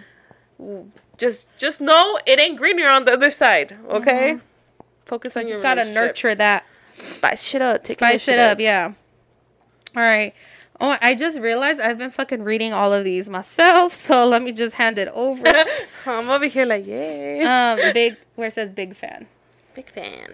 [1.18, 4.40] Just just know it ain't greener on the other side, okay?
[5.06, 5.48] Focus on Mm-hmm.
[5.50, 6.66] You your just gotta nurture that.
[6.94, 7.84] Spice shit up.
[7.84, 8.94] Take Spice it up, yeah.
[9.96, 10.34] All right.
[10.86, 14.52] Oh, I just realized I've been fucking reading all of these myself, so let me
[14.52, 15.42] just hand it over.
[16.06, 17.42] I'm over here like, yay.
[17.42, 19.28] um, big where it says big fan.
[19.76, 20.34] Big fan.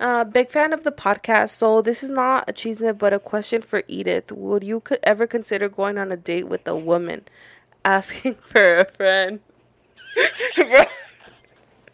[0.00, 1.50] Uh, big fan of the podcast.
[1.50, 4.32] So this is not a chisme, but a question for Edith.
[4.32, 7.26] Would you co- ever consider going on a date with a woman,
[7.84, 9.40] asking for a friend?
[10.56, 10.88] Why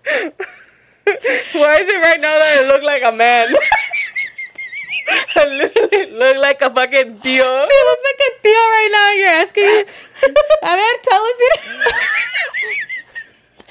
[0.05, 3.53] is it right now that I look like a man?
[6.19, 7.67] I literally look like a fucking tío.
[7.67, 9.13] She looks like a deal right now.
[9.13, 9.85] You're asking.
[10.63, 11.39] A ver, tell us.
[11.39, 11.51] You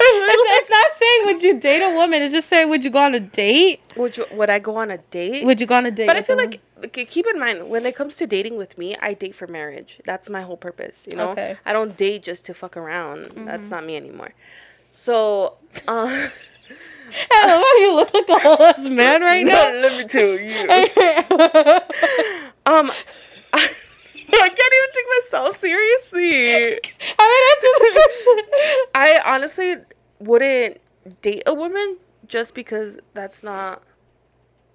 [0.00, 2.22] it's, it's not saying would you date a woman.
[2.22, 3.80] It's just saying would you go on a date?
[3.96, 4.26] Would you?
[4.32, 5.44] Would I go on a date?
[5.44, 6.06] Would you go on a date?
[6.06, 8.96] But I feel like okay, keep in mind when it comes to dating with me,
[9.02, 10.00] I date for marriage.
[10.04, 11.06] That's my whole purpose.
[11.10, 11.56] You know, Okay.
[11.66, 13.26] I don't date just to fuck around.
[13.36, 14.32] That's not me anymore.
[14.90, 16.28] So, uh,
[17.32, 19.70] I you look like a whole ass man right now.
[19.70, 20.52] let me tell you.
[22.66, 22.92] um,
[23.52, 23.68] I,
[24.32, 26.78] I can't even take myself seriously.
[27.18, 28.38] I mean, answer the question.
[28.94, 29.76] I honestly
[30.18, 30.80] wouldn't
[31.22, 31.96] date a woman
[32.26, 33.82] just because that's not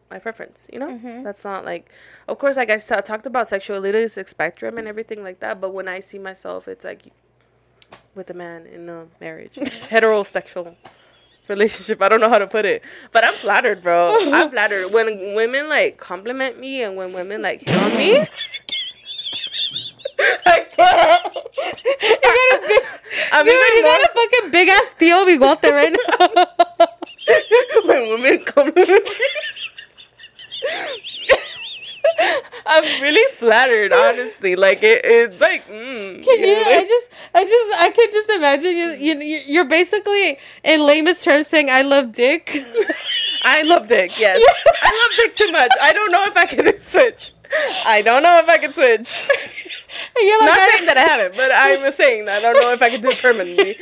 [0.09, 0.87] my preference, you know?
[0.87, 1.23] Mm-hmm.
[1.23, 1.91] That's not like,
[2.27, 5.99] of course, like I talked about sexuality spectrum and everything like that, but when I
[5.99, 7.11] see myself, it's like
[8.15, 10.75] with a man in a marriage, heterosexual
[11.47, 12.01] relationship.
[12.01, 14.17] I don't know how to put it, but I'm flattered, bro.
[14.33, 18.25] I'm flattered when women like compliment me and when women like hit on me.
[20.45, 21.37] I can't.
[23.33, 26.27] I'm Dude, you more- got a fucking big ass tío bigote right now.
[27.87, 29.11] when women compliment me.
[32.65, 34.55] I'm really flattered, honestly.
[34.55, 35.65] Like it, it like.
[35.67, 36.45] Mm, Can you?
[36.47, 38.89] you know, I just, I just, I can just imagine you.
[38.91, 42.51] You, you- you're basically, in lamest terms, saying "I love dick."
[43.43, 44.17] I love dick.
[44.17, 44.39] Yes,
[44.81, 45.71] I love dick too much.
[45.81, 47.33] I don't know if I can switch.
[47.85, 49.27] I don't know if I can switch.
[50.17, 52.71] You're like, Not I- saying that I haven't, but I'm saying that I don't know
[52.73, 53.77] if I can do it permanently.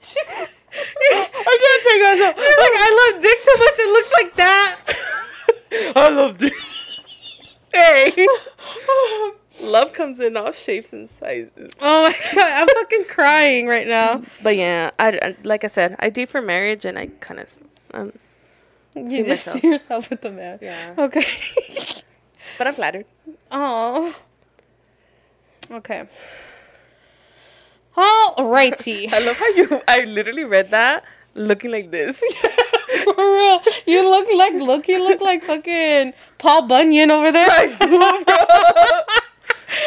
[0.00, 0.30] She's,
[0.76, 2.36] Trying to take myself.
[2.36, 3.78] Like, I love dick too much.
[3.78, 4.80] It looks like that.
[5.96, 6.52] I love dick.
[7.72, 8.26] Hey,
[9.62, 11.70] love comes in all shapes and sizes.
[11.80, 14.22] Oh my god, I'm fucking crying right now.
[14.42, 17.58] But yeah, I, I- like I said, I date for marriage, and I kind of,
[17.92, 18.12] um,
[18.94, 19.60] You See just myself.
[19.60, 20.58] see yourself with the man.
[20.62, 20.94] Yeah.
[20.96, 21.24] Okay.
[22.58, 23.04] but I'm flattered.
[23.50, 24.14] Oh.
[25.70, 26.08] Okay.
[27.96, 29.08] Alrighty.
[29.12, 29.80] I love how you.
[29.88, 31.04] I literally read that
[31.36, 32.22] looking like this.
[33.04, 33.60] For real.
[33.86, 34.88] You look like look.
[34.88, 37.48] You look like fucking Paul Bunyan over there.
[37.50, 37.86] I do,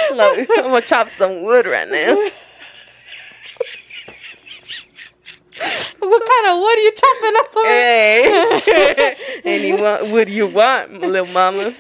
[0.16, 2.16] Look, I'm gonna chop some wood right now.
[6.00, 7.64] what kind of wood are you chopping up for?
[7.64, 11.64] Hey, any want, wood you want, little mama?
[11.64, 11.72] you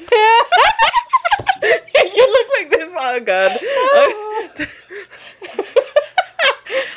[2.31, 2.91] look like this.
[2.97, 3.57] Oh god.
[3.61, 4.65] Oh.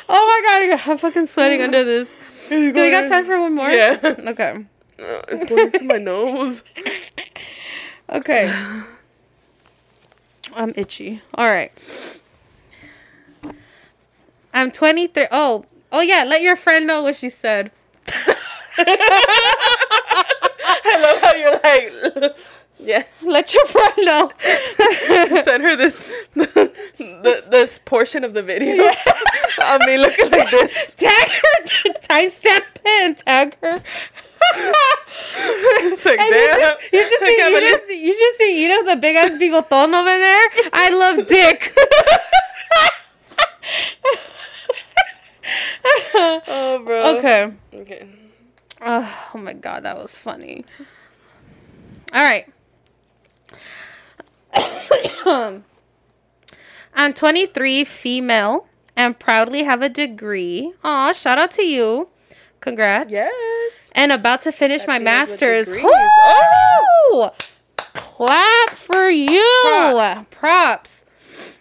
[0.09, 2.15] Oh my god, I'm fucking sweating under this.
[2.49, 3.69] Do we got time for one more?
[3.69, 3.97] Yeah.
[4.03, 4.65] Okay.
[4.99, 6.63] Uh, it's going to my nose.
[8.09, 8.53] Okay.
[10.55, 11.21] I'm itchy.
[11.33, 11.71] All right.
[14.53, 15.27] I'm 23.
[15.31, 16.23] Oh, oh yeah.
[16.27, 17.71] Let your friend know what she said.
[20.85, 22.35] I love how you're like,
[22.79, 23.03] yeah.
[23.23, 24.31] Let your friend know.
[25.43, 28.83] Send her this, the, this portion of the video.
[29.61, 30.95] Of me looking like this.
[30.99, 31.93] tag her.
[32.01, 33.81] Timestamp and tag her.
[35.85, 36.59] it's like, And you damn.
[36.59, 40.49] just, you just see believe- you just see the big ass bigotón over there.
[40.73, 41.73] I love dick.
[46.15, 47.17] Oh, bro.
[47.17, 47.51] okay.
[47.73, 48.07] Okay.
[48.81, 50.63] Oh, oh my god, that was funny.
[52.13, 52.47] All right.
[56.95, 60.73] I'm 23, female, and proudly have a degree.
[60.83, 62.09] Aw, shout out to you.
[62.59, 63.11] Congrats.
[63.11, 63.91] Yes.
[63.93, 65.69] And about to finish my master's.
[65.71, 67.29] Woo!
[67.77, 69.61] Clap for you.
[69.65, 70.27] Props.
[70.31, 71.59] Props.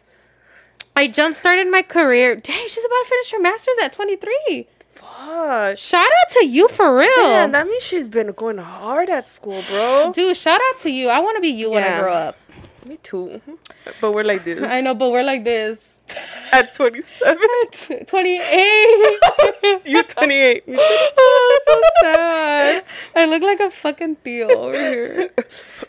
[0.94, 2.36] I jump started my career.
[2.36, 4.66] Dang, she's about to finish her master's at 23.
[4.92, 5.78] Fuck.
[5.78, 7.08] Shout out to you for real.
[7.16, 10.12] Damn, that means she's been going hard at school, bro.
[10.14, 11.08] Dude, shout out to you.
[11.08, 12.36] I want to be you when I grow up.
[12.86, 13.40] Me too.
[14.00, 14.62] But we're like this.
[14.62, 15.91] I know, but we're like this.
[16.52, 17.38] At 27.
[18.06, 18.40] 28.
[19.86, 20.68] you 28.
[20.68, 22.84] Me oh, so sad.
[23.16, 25.30] I look like a fucking tío over here.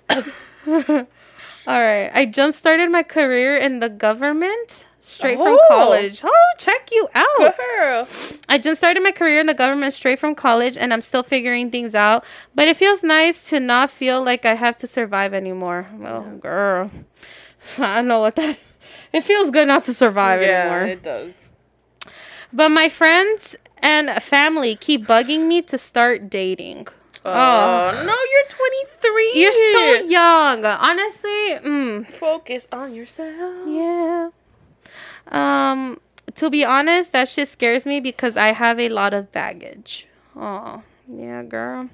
[1.68, 2.12] All right.
[2.14, 5.66] I jump started my career in the government straight from Oh.
[5.68, 6.22] college.
[6.24, 7.56] Oh, check you out.
[7.78, 8.08] Girl.
[8.48, 11.72] I just started my career in the government straight from college and I'm still figuring
[11.72, 12.24] things out.
[12.56, 15.88] But it feels nice to not feel like I have to survive anymore.
[15.94, 16.92] Well, girl.
[17.80, 18.58] I don't know what that
[19.12, 20.88] It feels good not to survive Yeah, anymore.
[20.88, 21.40] it does.
[22.52, 26.88] But my friends and family keep bugging me to start dating.
[27.26, 29.32] Oh, no, you're 23.
[29.36, 30.66] You're so young.
[30.66, 31.30] Honestly,
[31.64, 33.68] mm, Focus on yourself.
[33.68, 34.30] yeah.
[35.30, 36.00] Um,
[36.36, 40.08] to be honest, that shit scares me because I have a lot of baggage.
[40.36, 41.90] Oh, yeah, girl.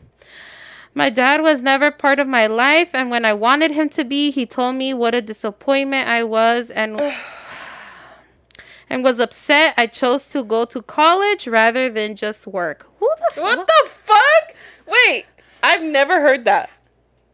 [0.94, 4.32] My dad was never part of my life, and when I wanted him to be,
[4.32, 7.00] he told me what a disappointment I was and
[8.90, 12.88] and was upset I chose to go to college rather than just work.
[13.00, 13.58] Who the fuck?
[13.58, 14.56] What the fuck?
[14.88, 15.26] Wait,
[15.62, 16.70] I've never heard that.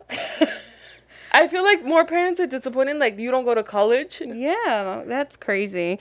[1.36, 2.98] I feel like more parents are disappointed.
[2.98, 4.22] Like you don't go to college.
[4.26, 6.00] Yeah, that's crazy.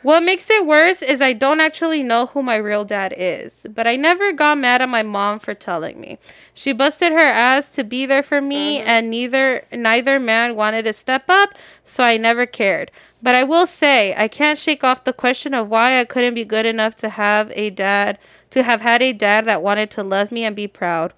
[0.00, 3.86] What makes it worse is I don't actually know who my real dad is, but
[3.86, 6.18] I never got mad at my mom for telling me.
[6.54, 8.88] She busted her ass to be there for me mm-hmm.
[8.88, 11.50] and neither neither man wanted to step up,
[11.84, 12.90] so I never cared.
[13.22, 16.46] But I will say, I can't shake off the question of why I couldn't be
[16.46, 18.18] good enough to have a dad
[18.48, 21.12] to have had a dad that wanted to love me and be proud.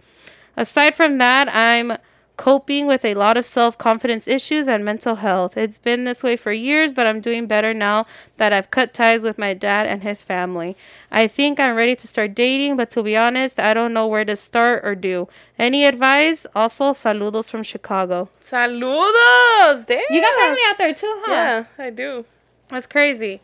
[0.57, 1.97] Aside from that, I'm
[2.37, 5.57] coping with a lot of self confidence issues and mental health.
[5.57, 8.07] It's been this way for years, but I'm doing better now
[8.37, 10.77] that I've cut ties with my dad and his family.
[11.11, 14.25] I think I'm ready to start dating, but to be honest, I don't know where
[14.25, 15.29] to start or do.
[15.59, 16.47] Any advice?
[16.55, 18.29] Also, saludos from Chicago.
[18.41, 19.87] Saludos.
[19.87, 20.03] Damn.
[20.11, 21.33] You got family out there too, huh?
[21.33, 22.25] Yeah, I do.
[22.69, 23.41] That's crazy.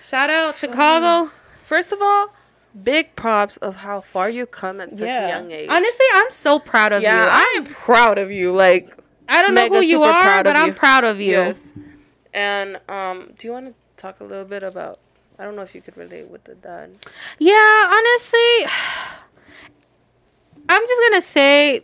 [0.00, 1.30] Shout out Chicago.
[1.62, 2.32] First of all,
[2.80, 5.68] big props of how far you come at such a young age.
[5.70, 7.30] Honestly, I'm so proud of yeah, you.
[7.30, 8.52] I am proud of you.
[8.52, 8.88] Like
[9.28, 11.32] I don't know who you are, but of I'm proud of you.
[11.32, 11.72] Yes.
[12.34, 14.98] And um, do you want to talk a little bit about?
[15.38, 16.96] I don't know if you could relate with the dad.
[17.38, 18.66] Yeah, honestly,
[20.68, 21.76] I'm just gonna say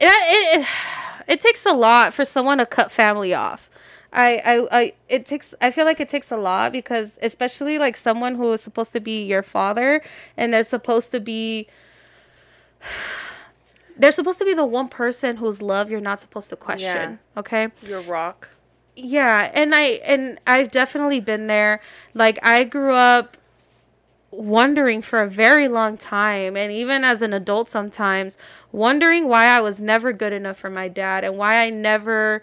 [0.00, 0.66] it, it,
[1.28, 3.69] it takes a lot for someone to cut family off.
[4.12, 7.96] I, I, I, it takes, I feel like it takes a lot because, especially like
[7.96, 10.02] someone who is supposed to be your father
[10.36, 11.68] and they're supposed to be,
[13.96, 17.18] they're supposed to be the one person whose love you're not supposed to question.
[17.36, 18.50] Okay Your rock.
[18.96, 21.80] yeah and i and i've definitely been there
[22.12, 23.36] like i grew up
[24.32, 28.36] wondering for a very long time and even as an adult sometimes
[28.72, 32.42] wondering why i was never good enough for my dad and why i never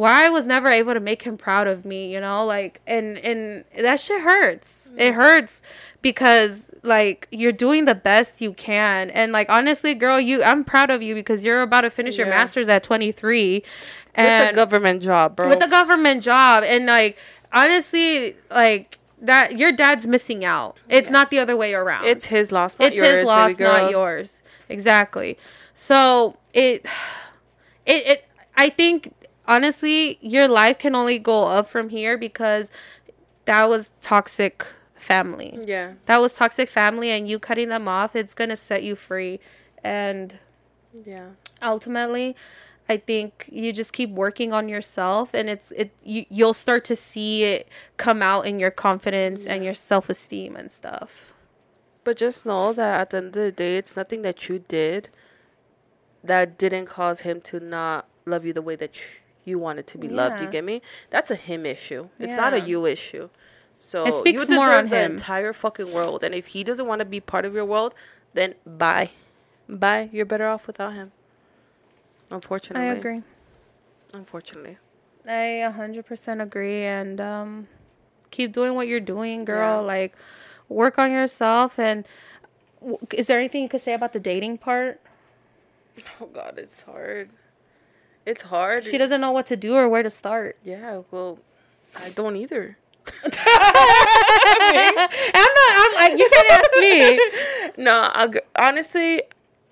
[0.00, 3.18] why i was never able to make him proud of me you know like and
[3.18, 4.92] and that shit hurts.
[4.96, 5.20] It mm-hmm.
[5.20, 5.62] hurts
[6.02, 9.10] because like you're doing the best you can.
[9.10, 12.26] And like honestly girl you i'm proud of you because you're about to finish your
[12.26, 13.64] masters at 23 With
[14.14, 15.48] and the government job, bro.
[15.48, 16.64] with the government job.
[16.66, 17.18] And like
[17.52, 20.78] honestly like that your dad's missing out.
[20.88, 22.06] It's not the other way around.
[22.06, 24.42] It's his loss, not it's yours, his loss not yours.
[24.68, 25.36] Exactly.
[25.74, 26.86] So it
[27.86, 28.24] it it
[28.56, 29.14] i think
[29.50, 32.70] honestly your life can only go up from here because
[33.46, 35.94] that was toxic family Yeah.
[36.06, 39.40] that was toxic family and you cutting them off it's gonna set you free
[39.82, 40.38] and
[41.04, 41.30] Yeah.
[41.62, 42.36] ultimately
[42.88, 46.96] i think you just keep working on yourself and it's it you, you'll start to
[46.96, 51.32] see it come out in your confidence and your self-esteem and stuff
[52.04, 55.08] But just know that at the end of the day, it's nothing that you did
[56.24, 58.92] that didn't cause him to not love you the way that
[59.44, 60.40] you wanted to be loved.
[60.40, 60.82] You get me?
[61.10, 62.08] That's a him issue.
[62.18, 63.28] It's not a you issue.
[63.78, 65.10] So It speaks you more deserve on the him.
[65.12, 66.22] entire fucking world.
[66.22, 67.94] And if he doesn't want to be part of your world,
[68.34, 69.10] then bye.
[69.68, 70.10] Bye.
[70.12, 71.12] You're better off without him.
[72.30, 72.88] Unfortunately.
[72.88, 73.22] I agree.
[74.12, 74.76] Unfortunately.
[75.26, 76.82] I 100% agree.
[76.84, 77.68] And um,
[78.30, 79.80] keep doing what you're doing, girl.
[79.80, 79.86] Yeah.
[79.86, 80.14] Like,
[80.68, 81.78] work on yourself.
[81.78, 82.06] And
[82.80, 85.00] w- is there anything you could say about the dating part?
[86.20, 87.30] Oh God, it's hard.
[88.30, 88.84] It's hard.
[88.84, 90.56] She doesn't know what to do or where to start.
[90.62, 91.40] Yeah, well,
[91.98, 92.78] I don't either.
[93.24, 93.32] I'm
[95.58, 97.20] not, I'm, I, you can't ask me.
[97.84, 99.22] No, I'll, honestly,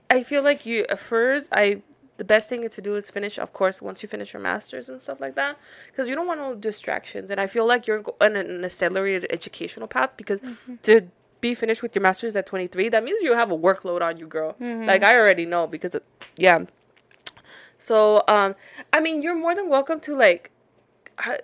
[0.09, 1.83] I feel like you at first I
[2.17, 5.01] the best thing to do is finish, of course, once you finish your masters and
[5.01, 5.57] stuff like that,
[5.87, 7.31] because you don't want no distractions.
[7.31, 10.75] And I feel like you're on an accelerated educational path because mm-hmm.
[10.83, 11.03] to
[11.41, 14.27] be finished with your masters at 23, that means you have a workload on you,
[14.27, 14.55] girl.
[14.55, 14.87] Mm-hmm.
[14.87, 16.05] Like I already know because it,
[16.37, 16.65] yeah.
[17.79, 18.57] So um,
[18.93, 20.51] I mean, you're more than welcome to like.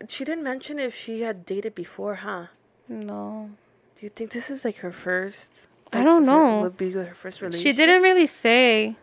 [0.08, 2.46] She didn't mention if she had dated before, huh?
[2.88, 3.50] No.
[3.96, 5.66] Do you think this is like her first?
[5.92, 6.60] I don't know.
[6.62, 7.62] Would be her first relationship.
[7.62, 8.96] She didn't really say.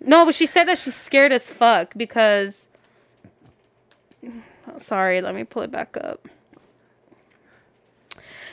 [0.00, 2.68] No, but she said that she's scared as fuck because.
[4.24, 4.32] Oh,
[4.78, 6.28] sorry, let me pull it back up.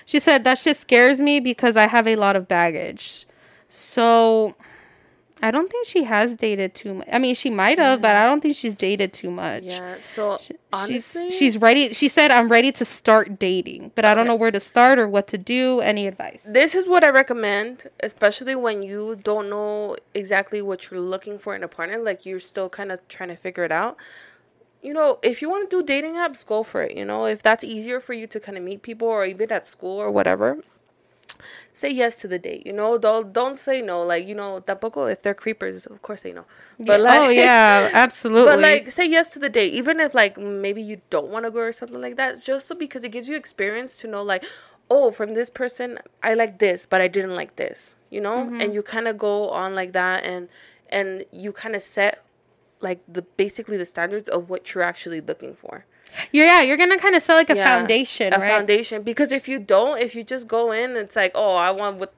[0.05, 3.27] She said that shit scares me because I have a lot of baggage.
[3.69, 4.55] So,
[5.41, 7.07] I don't think she has dated too much.
[7.11, 9.63] I mean, she might have, but I don't think she's dated too much.
[9.63, 9.95] Yeah.
[10.01, 10.39] So
[10.73, 11.93] honestly, she's she's ready.
[11.93, 15.07] She said, "I'm ready to start dating, but I don't know where to start or
[15.07, 15.79] what to do.
[15.79, 20.99] Any advice?" this is what I recommend, especially when you don't know exactly what you're
[20.99, 21.97] looking for in a partner.
[21.97, 23.97] Like you're still kind of trying to figure it out.
[24.81, 26.95] You know, if you want to do dating apps, go for it.
[26.95, 29.65] You know, if that's easier for you to kind of meet people or even at
[29.65, 30.59] school or whatever,
[31.73, 32.65] say yes to the date.
[32.65, 34.03] You know, don't don't say no.
[34.03, 36.45] Like you know, tampoco if they're creepers, of course say know.
[36.79, 38.45] But like, oh yeah, absolutely.
[38.45, 41.51] But like, say yes to the date, even if like maybe you don't want to
[41.51, 42.41] go or something like that.
[42.43, 44.43] Just so because it gives you experience to know like,
[44.89, 47.95] oh, from this person I like this, but I didn't like this.
[48.09, 48.61] You know, Mm-hmm.
[48.61, 50.49] and you kind of go on like that, and
[50.89, 52.19] and you kind of set
[52.81, 55.85] like the basically the standards of what you're actually looking for.
[56.31, 58.47] You're yeah, you're gonna kind of set like a Yeah, foundation, a right?
[58.49, 59.03] foundation.
[59.03, 62.13] Because if you don't, if you just go in, it's like, oh, I want what.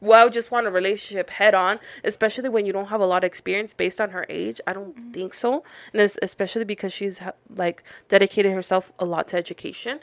[0.00, 3.24] Well, I just want a relationship head on, especially when you don't have a lot
[3.24, 4.60] of experience based on her age.
[4.66, 5.10] I don't Mm-hmm.
[5.10, 7.20] think so, and it's especially because she's
[7.54, 9.98] like dedicated herself a lot to education.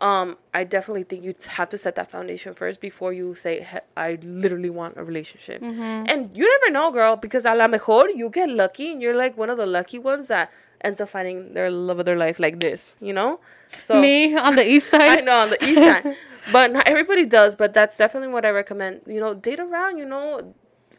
[0.00, 4.18] Um, I definitely think you have to set that foundation first before you say, "I
[4.22, 6.04] literally want a relationship." Mm-hmm.
[6.10, 9.36] And you never know, girl, because a la mejor you get lucky, and you're like
[9.36, 10.50] one of the lucky ones that
[10.82, 12.96] ends up finding their love of their life like this.
[13.00, 15.18] You know, so Me on the east side.
[15.18, 16.16] I know on the east side,
[16.52, 17.56] but not everybody does.
[17.56, 19.02] But that's definitely what I recommend.
[19.06, 19.98] You know, date around.
[19.98, 20.54] You know,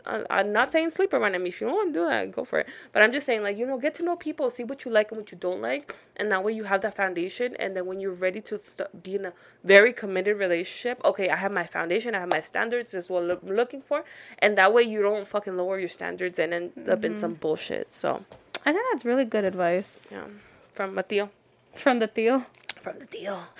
[0.05, 1.35] I'm not saying sleep around.
[1.35, 2.69] I mean, if you don't want to do that, go for it.
[2.91, 5.11] But I'm just saying, like, you know, get to know people, see what you like
[5.11, 7.55] and what you don't like, and that way you have that foundation.
[7.57, 11.35] And then when you're ready to st- be in a very committed relationship, okay, I
[11.35, 12.91] have my foundation, I have my standards.
[12.91, 14.03] This is what I'm looking for,
[14.39, 17.19] and that way you don't fucking lower your standards and end up in mm-hmm.
[17.19, 17.93] some bullshit.
[17.93, 18.25] So,
[18.65, 20.25] I think that's really good advice yeah,
[20.71, 21.29] from Mateo,
[21.73, 22.45] from the Theo.
[22.81, 23.39] from the deal.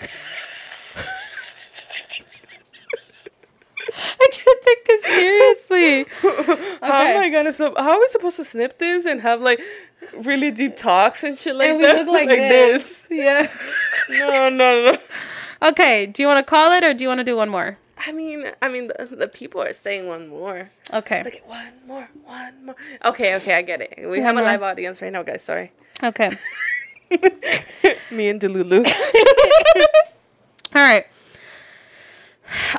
[4.20, 6.06] I can't take this seriously.
[6.82, 9.60] How am I gonna how are we supposed to snip this and have like
[10.14, 12.06] really deep talks and shit like and we that?
[12.06, 13.06] look like, this.
[13.10, 13.46] Yeah.
[14.10, 14.98] No, no, no.
[15.68, 16.06] Okay.
[16.06, 17.78] Do you want to call it or do you want to do one more?
[18.06, 20.70] I mean, I mean, the, the people are saying one more.
[20.92, 21.22] Okay.
[21.22, 22.76] Like one more, one more.
[23.04, 24.08] Okay, okay, I get it.
[24.08, 25.42] We have a live audience right now, guys.
[25.42, 25.72] Sorry,
[26.02, 26.30] Okay.
[28.10, 28.86] me and Delulu.
[30.74, 31.06] All right.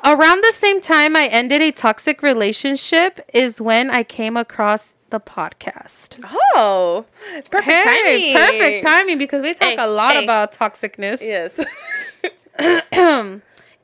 [0.03, 5.19] Around the same time I ended a toxic relationship is when I came across the
[5.19, 6.19] podcast.
[6.55, 7.05] oh,
[7.49, 8.33] perfect Hey, timing.
[8.59, 10.23] perfect timing because we talk Hey, a lot hey.
[10.23, 11.21] about toxicness.
[11.21, 11.59] Yes.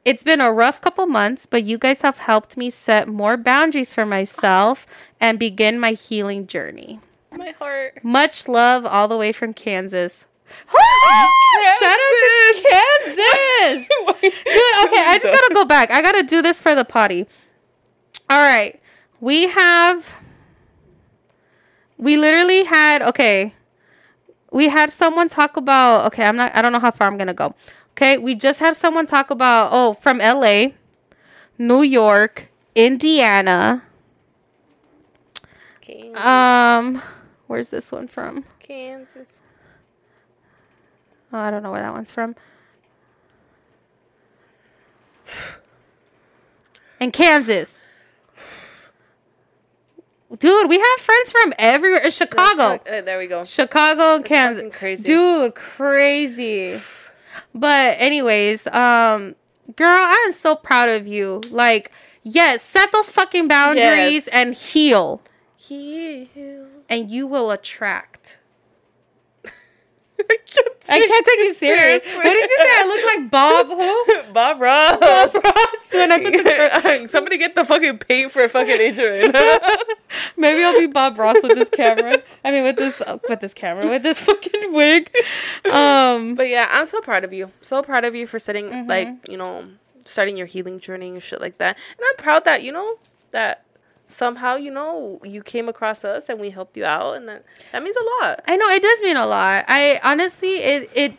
[0.08, 3.94] It's been a rough couple months, but you guys have helped me set more boundaries
[3.94, 4.88] for myself
[5.20, 7.02] and begin my healing journey.
[7.36, 8.02] My heart.
[8.06, 10.26] Much love all the way from Kansas.
[10.72, 10.80] Shout
[11.84, 12.14] out
[12.54, 13.90] to Kansas.
[14.22, 15.92] Dude, okay, I just gotta go back.
[15.92, 17.28] I gotta do this for the potty.
[18.30, 18.80] All right.
[19.20, 20.22] We have.
[21.98, 23.02] We literally had.
[23.02, 23.54] Okay.
[24.54, 26.06] We had someone talk about.
[26.06, 26.56] Okay, I'm not.
[26.56, 27.56] I don't know how far I'm gonna go.
[27.98, 29.70] Okay, we just had someone talk about.
[29.72, 30.68] Oh, from LA,
[31.58, 33.82] New York, Indiana.
[35.82, 36.24] Kansas.
[36.24, 37.02] Um,
[37.48, 38.46] where's this one from?
[38.60, 39.42] Kansas.
[41.34, 42.36] Oh, I don't know where that one's from.
[47.00, 47.84] And Kansas.
[50.38, 52.06] Dude, we have friends from everywhere.
[52.06, 52.80] Uh, Chicago.
[52.88, 53.44] Uh, there we go.
[53.44, 54.72] Chicago and Kansas.
[54.76, 55.04] crazy.
[55.04, 56.80] Dude, crazy.
[57.54, 59.36] But anyways, um
[59.76, 61.42] girl, I am so proud of you.
[61.50, 61.92] Like
[62.24, 64.28] Yes, set those fucking boundaries Yes.
[64.30, 65.22] and heal,
[65.56, 66.28] Heal.
[66.90, 68.38] and you will attract.
[70.20, 72.04] I can't I can't take you serious.
[72.04, 72.16] Seriously.
[72.16, 72.64] What did you say?
[72.70, 74.34] I look like Bob who?
[74.34, 74.98] Bob Ross.
[74.98, 79.32] Bob Ross when I put the Somebody get the fucking paint for a fucking Adrian.
[80.36, 82.22] Maybe I'll be Bob Ross with this camera.
[82.44, 85.10] I mean, with this uh, with this camera, with this fucking wig.
[85.72, 87.52] Um, but yeah, I'm so proud of you.
[87.62, 88.90] So proud of you for setting Mm-hmm.
[88.90, 89.66] like, you know,
[90.06, 91.78] starting your healing journey and shit like that.
[91.98, 92.98] And I'm proud that, you know,
[93.32, 93.64] that
[94.08, 97.84] somehow, you know, you came across us and we helped you out and that that
[97.84, 98.42] means a lot.
[98.48, 99.66] I know it does mean a lot.
[99.68, 101.14] I honestly, it it,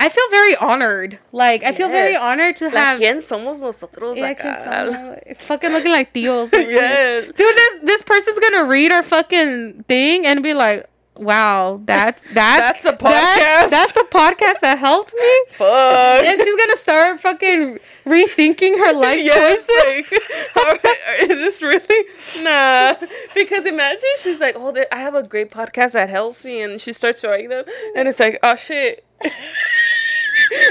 [0.00, 1.18] I feel very honored.
[1.30, 2.98] Like I feel very honored to have.
[3.00, 4.36] ¿quién somos nosotros Yeah, acá?
[4.36, 6.50] que somos- fucking looking like tios.
[6.68, 7.26] Yes.
[7.26, 10.86] Dude, this this person's gonna read our fucking thing and be like,
[11.16, 13.70] "Wow, that's that's That's the podcast?
[13.70, 16.24] That's, the podcast that helped me." Fuck.
[16.24, 20.10] And she's gonna start fucking rethinking her life Yes, choices.
[20.56, 20.84] like,
[21.30, 22.04] is this really?
[22.42, 22.94] Nah.
[23.34, 26.92] Because imagine she's like, oh, I have a great podcast that helps me, and she
[26.92, 27.64] starts writing them,
[27.96, 29.04] and it's like, oh shit.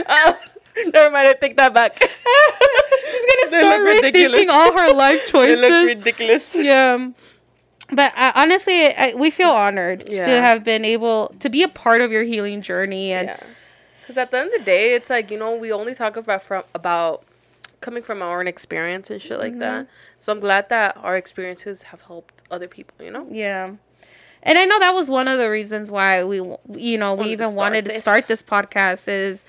[0.09, 0.37] oh,
[0.87, 1.97] never mind, I take that back.
[2.01, 5.59] She's gonna They start rethinking all her life They choices.
[5.61, 6.55] look ridiculous.
[6.55, 7.09] yeah.
[7.91, 12.01] But uh, honestly, I, we feel honored to have been able to be a part
[12.01, 13.39] of your healing journey, and Yeah.
[13.99, 16.41] Because at the end of the day, it's like you know we only talk about
[16.43, 17.23] from about
[17.81, 19.87] coming from our own experience and shit like that.
[20.19, 23.03] So I'm glad that our experiences have helped other people.
[23.03, 23.27] You know.
[23.29, 23.71] Yeah.
[24.43, 27.23] And I know that was one of the reasons why we, you know, we Wanted
[27.25, 28.01] to even start wanted to this.
[28.01, 29.45] start this podcast is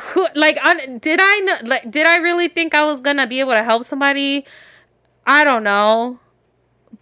[0.00, 3.26] who, like, on, did I know, like, did I really think I was going to
[3.26, 4.46] be able to help somebody?
[5.26, 6.18] I don't know.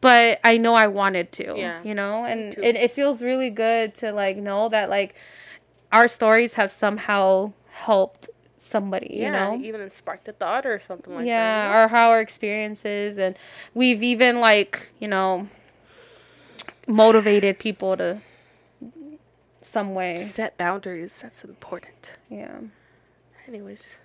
[0.01, 1.81] But I know I wanted to, Yeah.
[1.83, 5.15] you know, and it, it feels really good to like know that like
[5.91, 9.59] our stories have somehow helped somebody, you know?
[9.61, 11.71] even sparked a thought or something like yeah that.
[11.75, 13.37] Yeah, or how our experiences and
[13.75, 15.49] we've even like you know
[16.89, 18.19] motivated people to
[19.61, 21.21] some way set boundaries.
[21.23, 22.17] That's important.
[22.29, 22.59] yeah
[23.49, 23.99] Anyways,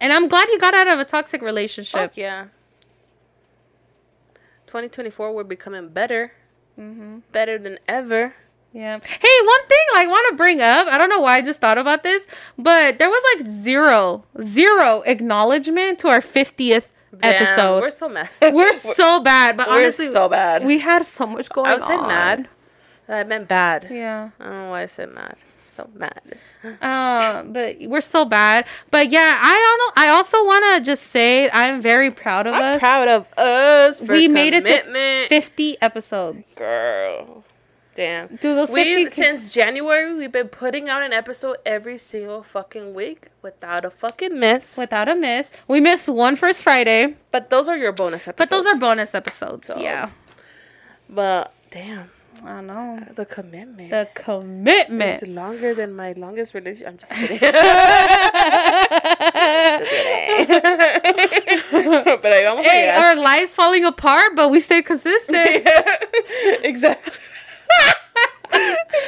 [0.00, 2.46] and i'm glad you got out of a toxic relationship fuck yeah.
[4.72, 6.32] 2024, we're becoming better.
[6.80, 7.18] Mm-hmm.
[7.32, 8.34] Better than ever.
[8.72, 11.60] yeah hey one thing I want to bring up i don't know why i just
[11.60, 17.80] thought about this but there was like zero zero acknowledgement to our 50th Damn, episode
[17.82, 18.30] We're so mad.
[18.56, 20.64] we're, so bad but honestly so bad.
[20.64, 22.48] we had so much going I on was saying mad.
[23.10, 23.88] I meant bad.
[23.90, 25.36] yeah I don't know why I said mad.
[25.72, 26.20] So mad.
[26.82, 28.66] Um, but we're so bad.
[28.90, 30.02] But yeah, I don't know.
[30.02, 32.78] I also want to just say I'm very proud of I'm us.
[32.78, 34.00] proud of us.
[34.00, 35.28] For we made it to commitment.
[35.30, 36.54] 50 episodes.
[36.56, 37.42] Girl.
[37.94, 38.28] Damn.
[38.28, 42.92] Dude, those we 50 since January we've been putting out an episode every single fucking
[42.94, 44.76] week without a fucking miss.
[44.76, 45.50] Without a miss.
[45.68, 48.50] We missed one first Friday, but those are your bonus episodes.
[48.50, 49.68] but those are bonus episodes.
[49.68, 50.10] So- yeah.
[51.08, 52.10] But damn,
[52.44, 53.04] I know.
[53.14, 53.90] the commitment.
[53.90, 55.22] The commitment.
[55.22, 56.88] It's longer than my longest relationship.
[56.88, 57.38] I'm just kidding.
[62.22, 65.38] but I almost Hey, our lives falling apart, but we stay consistent.
[66.62, 67.12] exactly.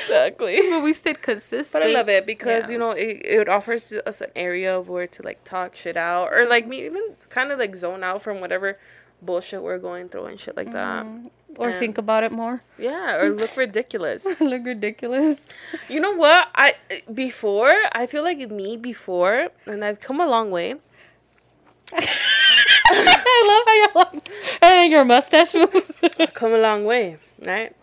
[0.02, 0.60] exactly.
[0.70, 1.82] but we stayed consistent.
[1.82, 2.72] But I love it because Yeah.
[2.72, 6.46] you know it, it offers us an area where to like talk shit out or
[6.46, 8.78] like me even kind of like zone out from whatever
[9.22, 11.04] bullshit we're going through and shit like that.
[11.04, 11.26] Mm-hmm.
[11.58, 11.78] Or Yeah.
[11.78, 12.60] think about it more.
[12.78, 14.26] Yeah, or look ridiculous.
[14.40, 15.48] Look ridiculous.
[15.88, 16.48] You know what?
[16.54, 16.74] I
[17.12, 20.74] before I feel like me before, and I've come a long way.
[21.96, 24.28] I love how you're like,
[24.62, 25.92] and your mustache moves.
[26.34, 27.74] Come a long way, right?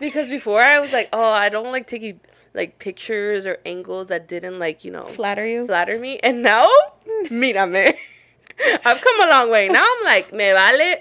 [0.00, 2.20] Because before I was like, oh, I don't like taking
[2.54, 5.66] like pictures or angles that didn't like you know Flatter you.
[5.66, 6.68] flatter me, and now,
[7.28, 7.94] mírame,
[8.84, 9.68] I've come a long way.
[9.68, 10.96] Now I'm like, me vale.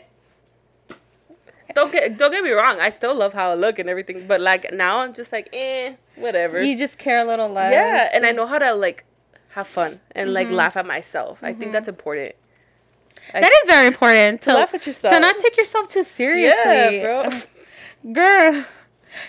[1.75, 2.79] Don't get don't get me wrong.
[2.79, 5.95] I still love how I look and everything, but like now I'm just like, eh,
[6.15, 6.61] whatever.
[6.61, 7.71] You just care a little less.
[7.73, 9.05] yeah, and I know how to like
[9.49, 10.55] have fun and like Mm-hmm.
[10.55, 11.43] laugh at myself.
[11.43, 12.35] I think that's important.
[13.33, 15.13] That is very important to, laugh at yourself.
[15.13, 16.97] To not take yourself too seriously.
[16.97, 17.29] Yeah,
[18.03, 18.11] bro.
[18.13, 18.65] Girl.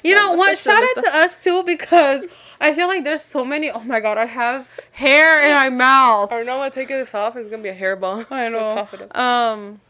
[0.05, 0.57] You know what?
[0.57, 2.27] Shout out to us too because
[2.61, 3.71] I feel like there's so many.
[3.71, 6.31] Oh my god, I have hair in my mouth.
[6.33, 7.37] Or no, I'm taking this off.
[7.37, 8.25] It's gonna be a hairball.
[8.31, 8.75] I Like, know.
[8.77, 9.19] cough it up.
[9.19, 9.81] Um,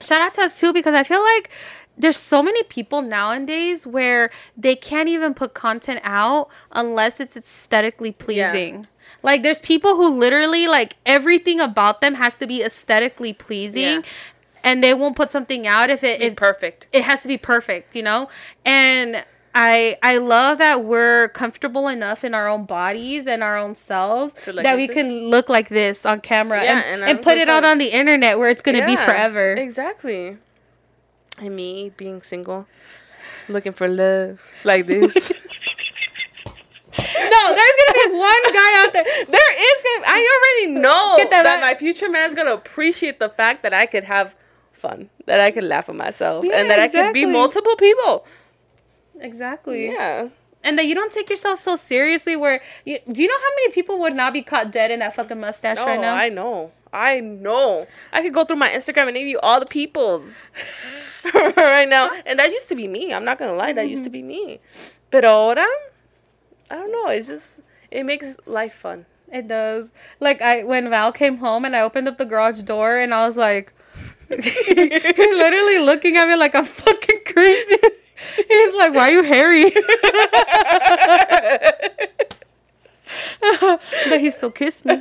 [0.00, 1.50] shout out to us too because I feel like
[1.96, 8.12] there's so many people nowadays where they can't even put content out unless it's aesthetically
[8.12, 8.86] pleasing.
[9.22, 13.82] Like there's people who literally like everything about them has to be aesthetically pleasing.
[13.82, 14.02] Yeah.
[14.64, 16.86] And they won't put something out if it Be if perfect.
[16.92, 18.28] it has to be perfect, you know?
[18.64, 19.24] And
[19.60, 24.36] I I love that we're comfortable enough in our own bodies and our own selves
[24.46, 24.94] look that we this?
[24.94, 27.88] can look like this on camera Yeah, and, and and, put it out on the
[27.88, 29.54] internet where it's gonna be forever.
[29.54, 30.36] Exactly.
[31.40, 32.68] And me being single,
[33.48, 35.32] looking for love like this.
[36.98, 39.04] No, there's gonna be one guy out there.
[39.04, 40.04] there is gonna.
[40.06, 44.04] I already know that that my future man's gonna appreciate the fact that I could
[44.04, 44.34] have
[44.72, 48.24] fun, that I could laugh at myself, Yeah, and that I could be multiple people.
[49.20, 49.90] Exactly.
[49.90, 50.28] Yeah.
[50.64, 52.36] And that you don't take yourself so seriously.
[52.36, 55.14] Where you, do you know how many people would not be caught dead in that
[55.14, 56.14] fucking mustache right now?
[56.14, 56.72] I know.
[56.92, 57.86] I know.
[58.12, 60.48] I could go through my Instagram and name you all the peoples
[61.34, 62.10] right now.
[62.26, 63.12] And that used to be me.
[63.12, 64.28] I'm not gonna lie, that used to mm-hmm.
[64.28, 64.60] be me.
[65.10, 65.66] But ahora,
[66.70, 67.08] I don't know.
[67.08, 69.06] It's just it makes life fun.
[69.32, 69.92] It does.
[70.20, 73.24] Like I when Val came home and I opened up the garage door and I
[73.26, 73.72] was like
[74.30, 77.76] literally looking at me like I'm fucking crazy.
[78.48, 79.64] He's like, Why are you hairy?
[84.10, 84.94] but he still kissed me.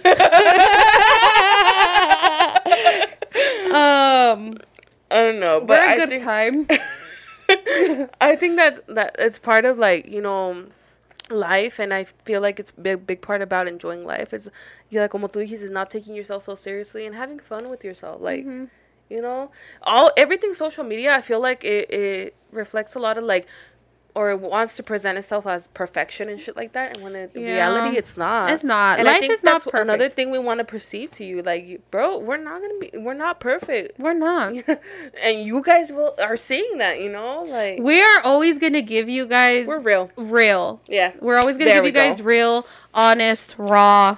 [3.74, 4.58] um
[5.10, 6.68] I don't know, but we're a I good think, time.
[8.22, 10.66] I think that's that it's part of like you know
[11.30, 14.34] life and I feel like it's big big part about enjoying life.
[14.34, 14.50] It's
[14.90, 17.84] you like como tú dijiste, is not taking yourself so seriously and having fun with
[17.84, 18.22] yourself.
[18.22, 18.46] Like
[19.10, 19.52] you know,
[19.84, 21.16] all everything social media.
[21.16, 23.48] I feel like it it reflects a lot of like.
[24.16, 27.30] Or it wants to present itself as perfection and shit like that, and when in
[27.36, 27.54] Yeah.
[27.54, 28.50] reality it's not.
[28.50, 28.98] It's not.
[28.98, 31.44] And I Life think is not that's Another thing we want to perceive to you,
[31.44, 34.54] like, bro, we're not gonna be, we're not perfect, We're not.
[35.24, 39.08] and you guys will are seeing that, you know, like We are always gonna give
[39.08, 40.10] you guys we're real.
[40.16, 40.82] real.
[40.88, 41.12] Yeah.
[41.22, 42.26] We're always gonna There give you guys go.
[42.26, 42.66] real,
[42.96, 44.18] honest, raw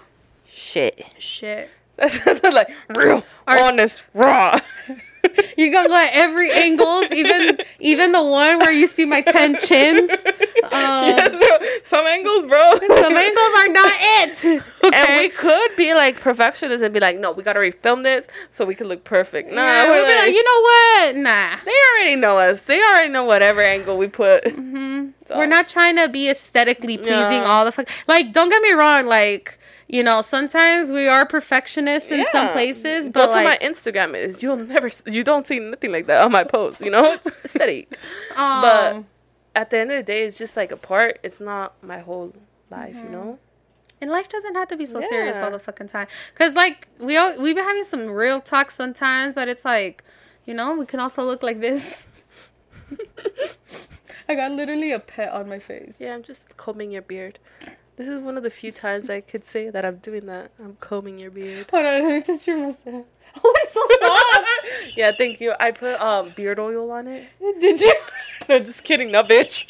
[0.50, 1.06] Shit.
[1.18, 1.70] shit.
[2.00, 4.60] That's like real, Our- honest, raw.
[5.58, 9.60] You're gonna go at every angles, even even the one where you see my ten
[9.60, 10.12] chins.
[10.72, 11.18] Um,
[11.84, 12.76] Some angles, bro.
[12.78, 14.64] Some angles are not it.
[14.94, 18.66] And we could be like perfectionists and be like, no, we gotta refilm this so
[18.66, 19.50] we can look perfect.
[19.52, 21.16] Nah, yeah, we're we'll be like, like, you know what?
[21.16, 21.56] Nah.
[21.66, 21.74] they
[22.04, 22.64] already know us.
[22.68, 24.44] They already know whatever angle we put.
[24.46, 27.46] So, We're not trying to be aesthetically pleasing Yeah.
[27.46, 27.90] all the fuck.
[28.08, 29.08] Like, don't get me wrong.
[29.08, 29.58] Like,
[29.90, 32.54] you know, sometimes we are perfectionists in some Yeah.
[32.54, 34.16] places, Go but to like, my Instagram.
[34.16, 36.82] Is you'll never, you don't see nothing like that on my post.
[36.82, 37.88] You know, it's steady.
[38.36, 39.08] but um,
[39.56, 41.18] at the end of the day, it's just like a part.
[41.24, 42.34] It's not my whole
[42.70, 42.96] life.
[42.96, 43.40] You know.
[44.02, 46.08] And life doesn't have to be so serious all the fucking time.
[46.36, 50.04] Cause like we all we've been having some real talk sometimes, but it's like,
[50.46, 52.08] you know, we can also look like this.
[54.30, 55.98] I got literally a pet on my face.
[56.00, 57.40] Yeah, I'm just combing your beard.
[58.00, 60.52] This is one of the few times I could say that I'm doing that.
[60.58, 61.68] I'm combing your beard.
[61.70, 63.04] Hold on, let me touch your mustache.
[63.44, 64.48] Oh, it's so soft.
[64.98, 65.54] Yeah, thank you.
[65.60, 67.28] I put um beard oil on it.
[67.60, 67.94] Did you?
[68.48, 69.66] No, just kidding, no bitch.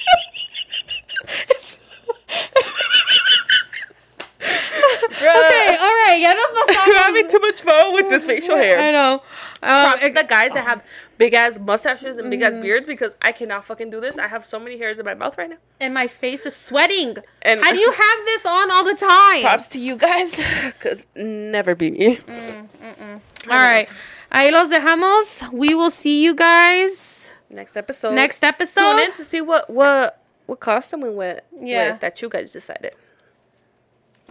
[5.22, 6.18] Okay, all right.
[6.20, 8.80] Ya nos I'm having too much fun with this facial hair.
[8.80, 9.22] I know.
[9.62, 10.86] Um, Props to the guys that have
[11.18, 12.62] big ass mustaches and big ass mm-hmm.
[12.62, 14.18] beards because I cannot fucking do this.
[14.18, 15.58] I have so many hairs in my mouth right now.
[15.82, 17.18] and my face is sweating.
[17.42, 19.42] And- How do you have this on all the time?
[19.42, 20.40] Props to you guys,
[20.80, 22.16] cause never be me.
[22.18, 23.22] Mm, mm, mm.
[23.52, 23.92] All right.
[24.32, 25.52] Ahí los dejamos.
[25.52, 28.14] We will see you guys Next episode.
[28.14, 28.82] next episode.
[28.82, 31.92] Tune in to see what what what costume we went Yeah.
[31.92, 32.94] with that you guys decided.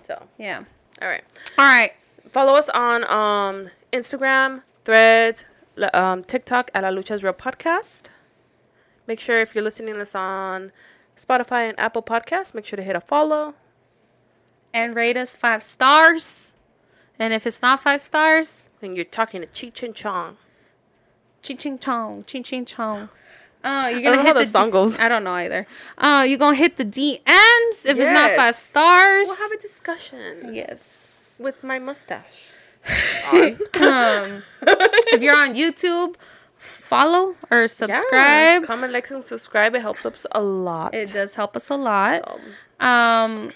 [0.06, 0.65] So, Yeah.
[1.00, 1.24] All right.
[1.58, 1.92] All right.
[2.30, 5.44] Follow us on um Instagram, Threads,
[5.94, 8.08] um, TikTok at La Lucha's Real Podcast.
[9.06, 10.72] Make sure if you're listening to us on
[11.16, 13.54] Spotify and Apple Podcasts, make sure to hit a follow.
[14.74, 16.54] And rate us five stars.
[17.18, 20.36] And if it's not five stars, then you're talking to Cheech and Chong.
[21.42, 23.08] ching ching chong, ching ching chong.
[23.64, 24.98] Uh, you're gonna don't know hit how the song goes.
[24.98, 25.66] I don't know either.
[25.98, 29.26] Uh, you're gonna hit the DMs if it's not five stars.
[29.28, 31.40] We'll have a discussion yes.
[31.43, 32.51] with my mustache.
[33.80, 34.43] Um,
[35.12, 36.14] if you're on YouTube,
[36.56, 38.62] follow or subscribe.
[38.62, 38.62] Yeah.
[38.64, 39.74] Comment, like, and subscribe.
[39.74, 40.94] It helps us a lot.
[40.94, 42.22] It does help us a lot.
[42.80, 43.52] Um, Um,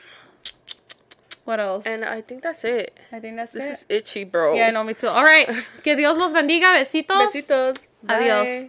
[1.44, 1.86] what else?
[1.86, 2.98] and I think that's it.
[3.10, 3.60] I think that's it.
[3.60, 4.54] This is itchy, bro.
[4.54, 5.08] yeah, I know me too.
[5.08, 5.48] All right.
[5.82, 6.74] Que Dios los bendiga.
[6.78, 7.32] Besitos.
[7.32, 7.86] Besitos.
[8.08, 8.68] Adios.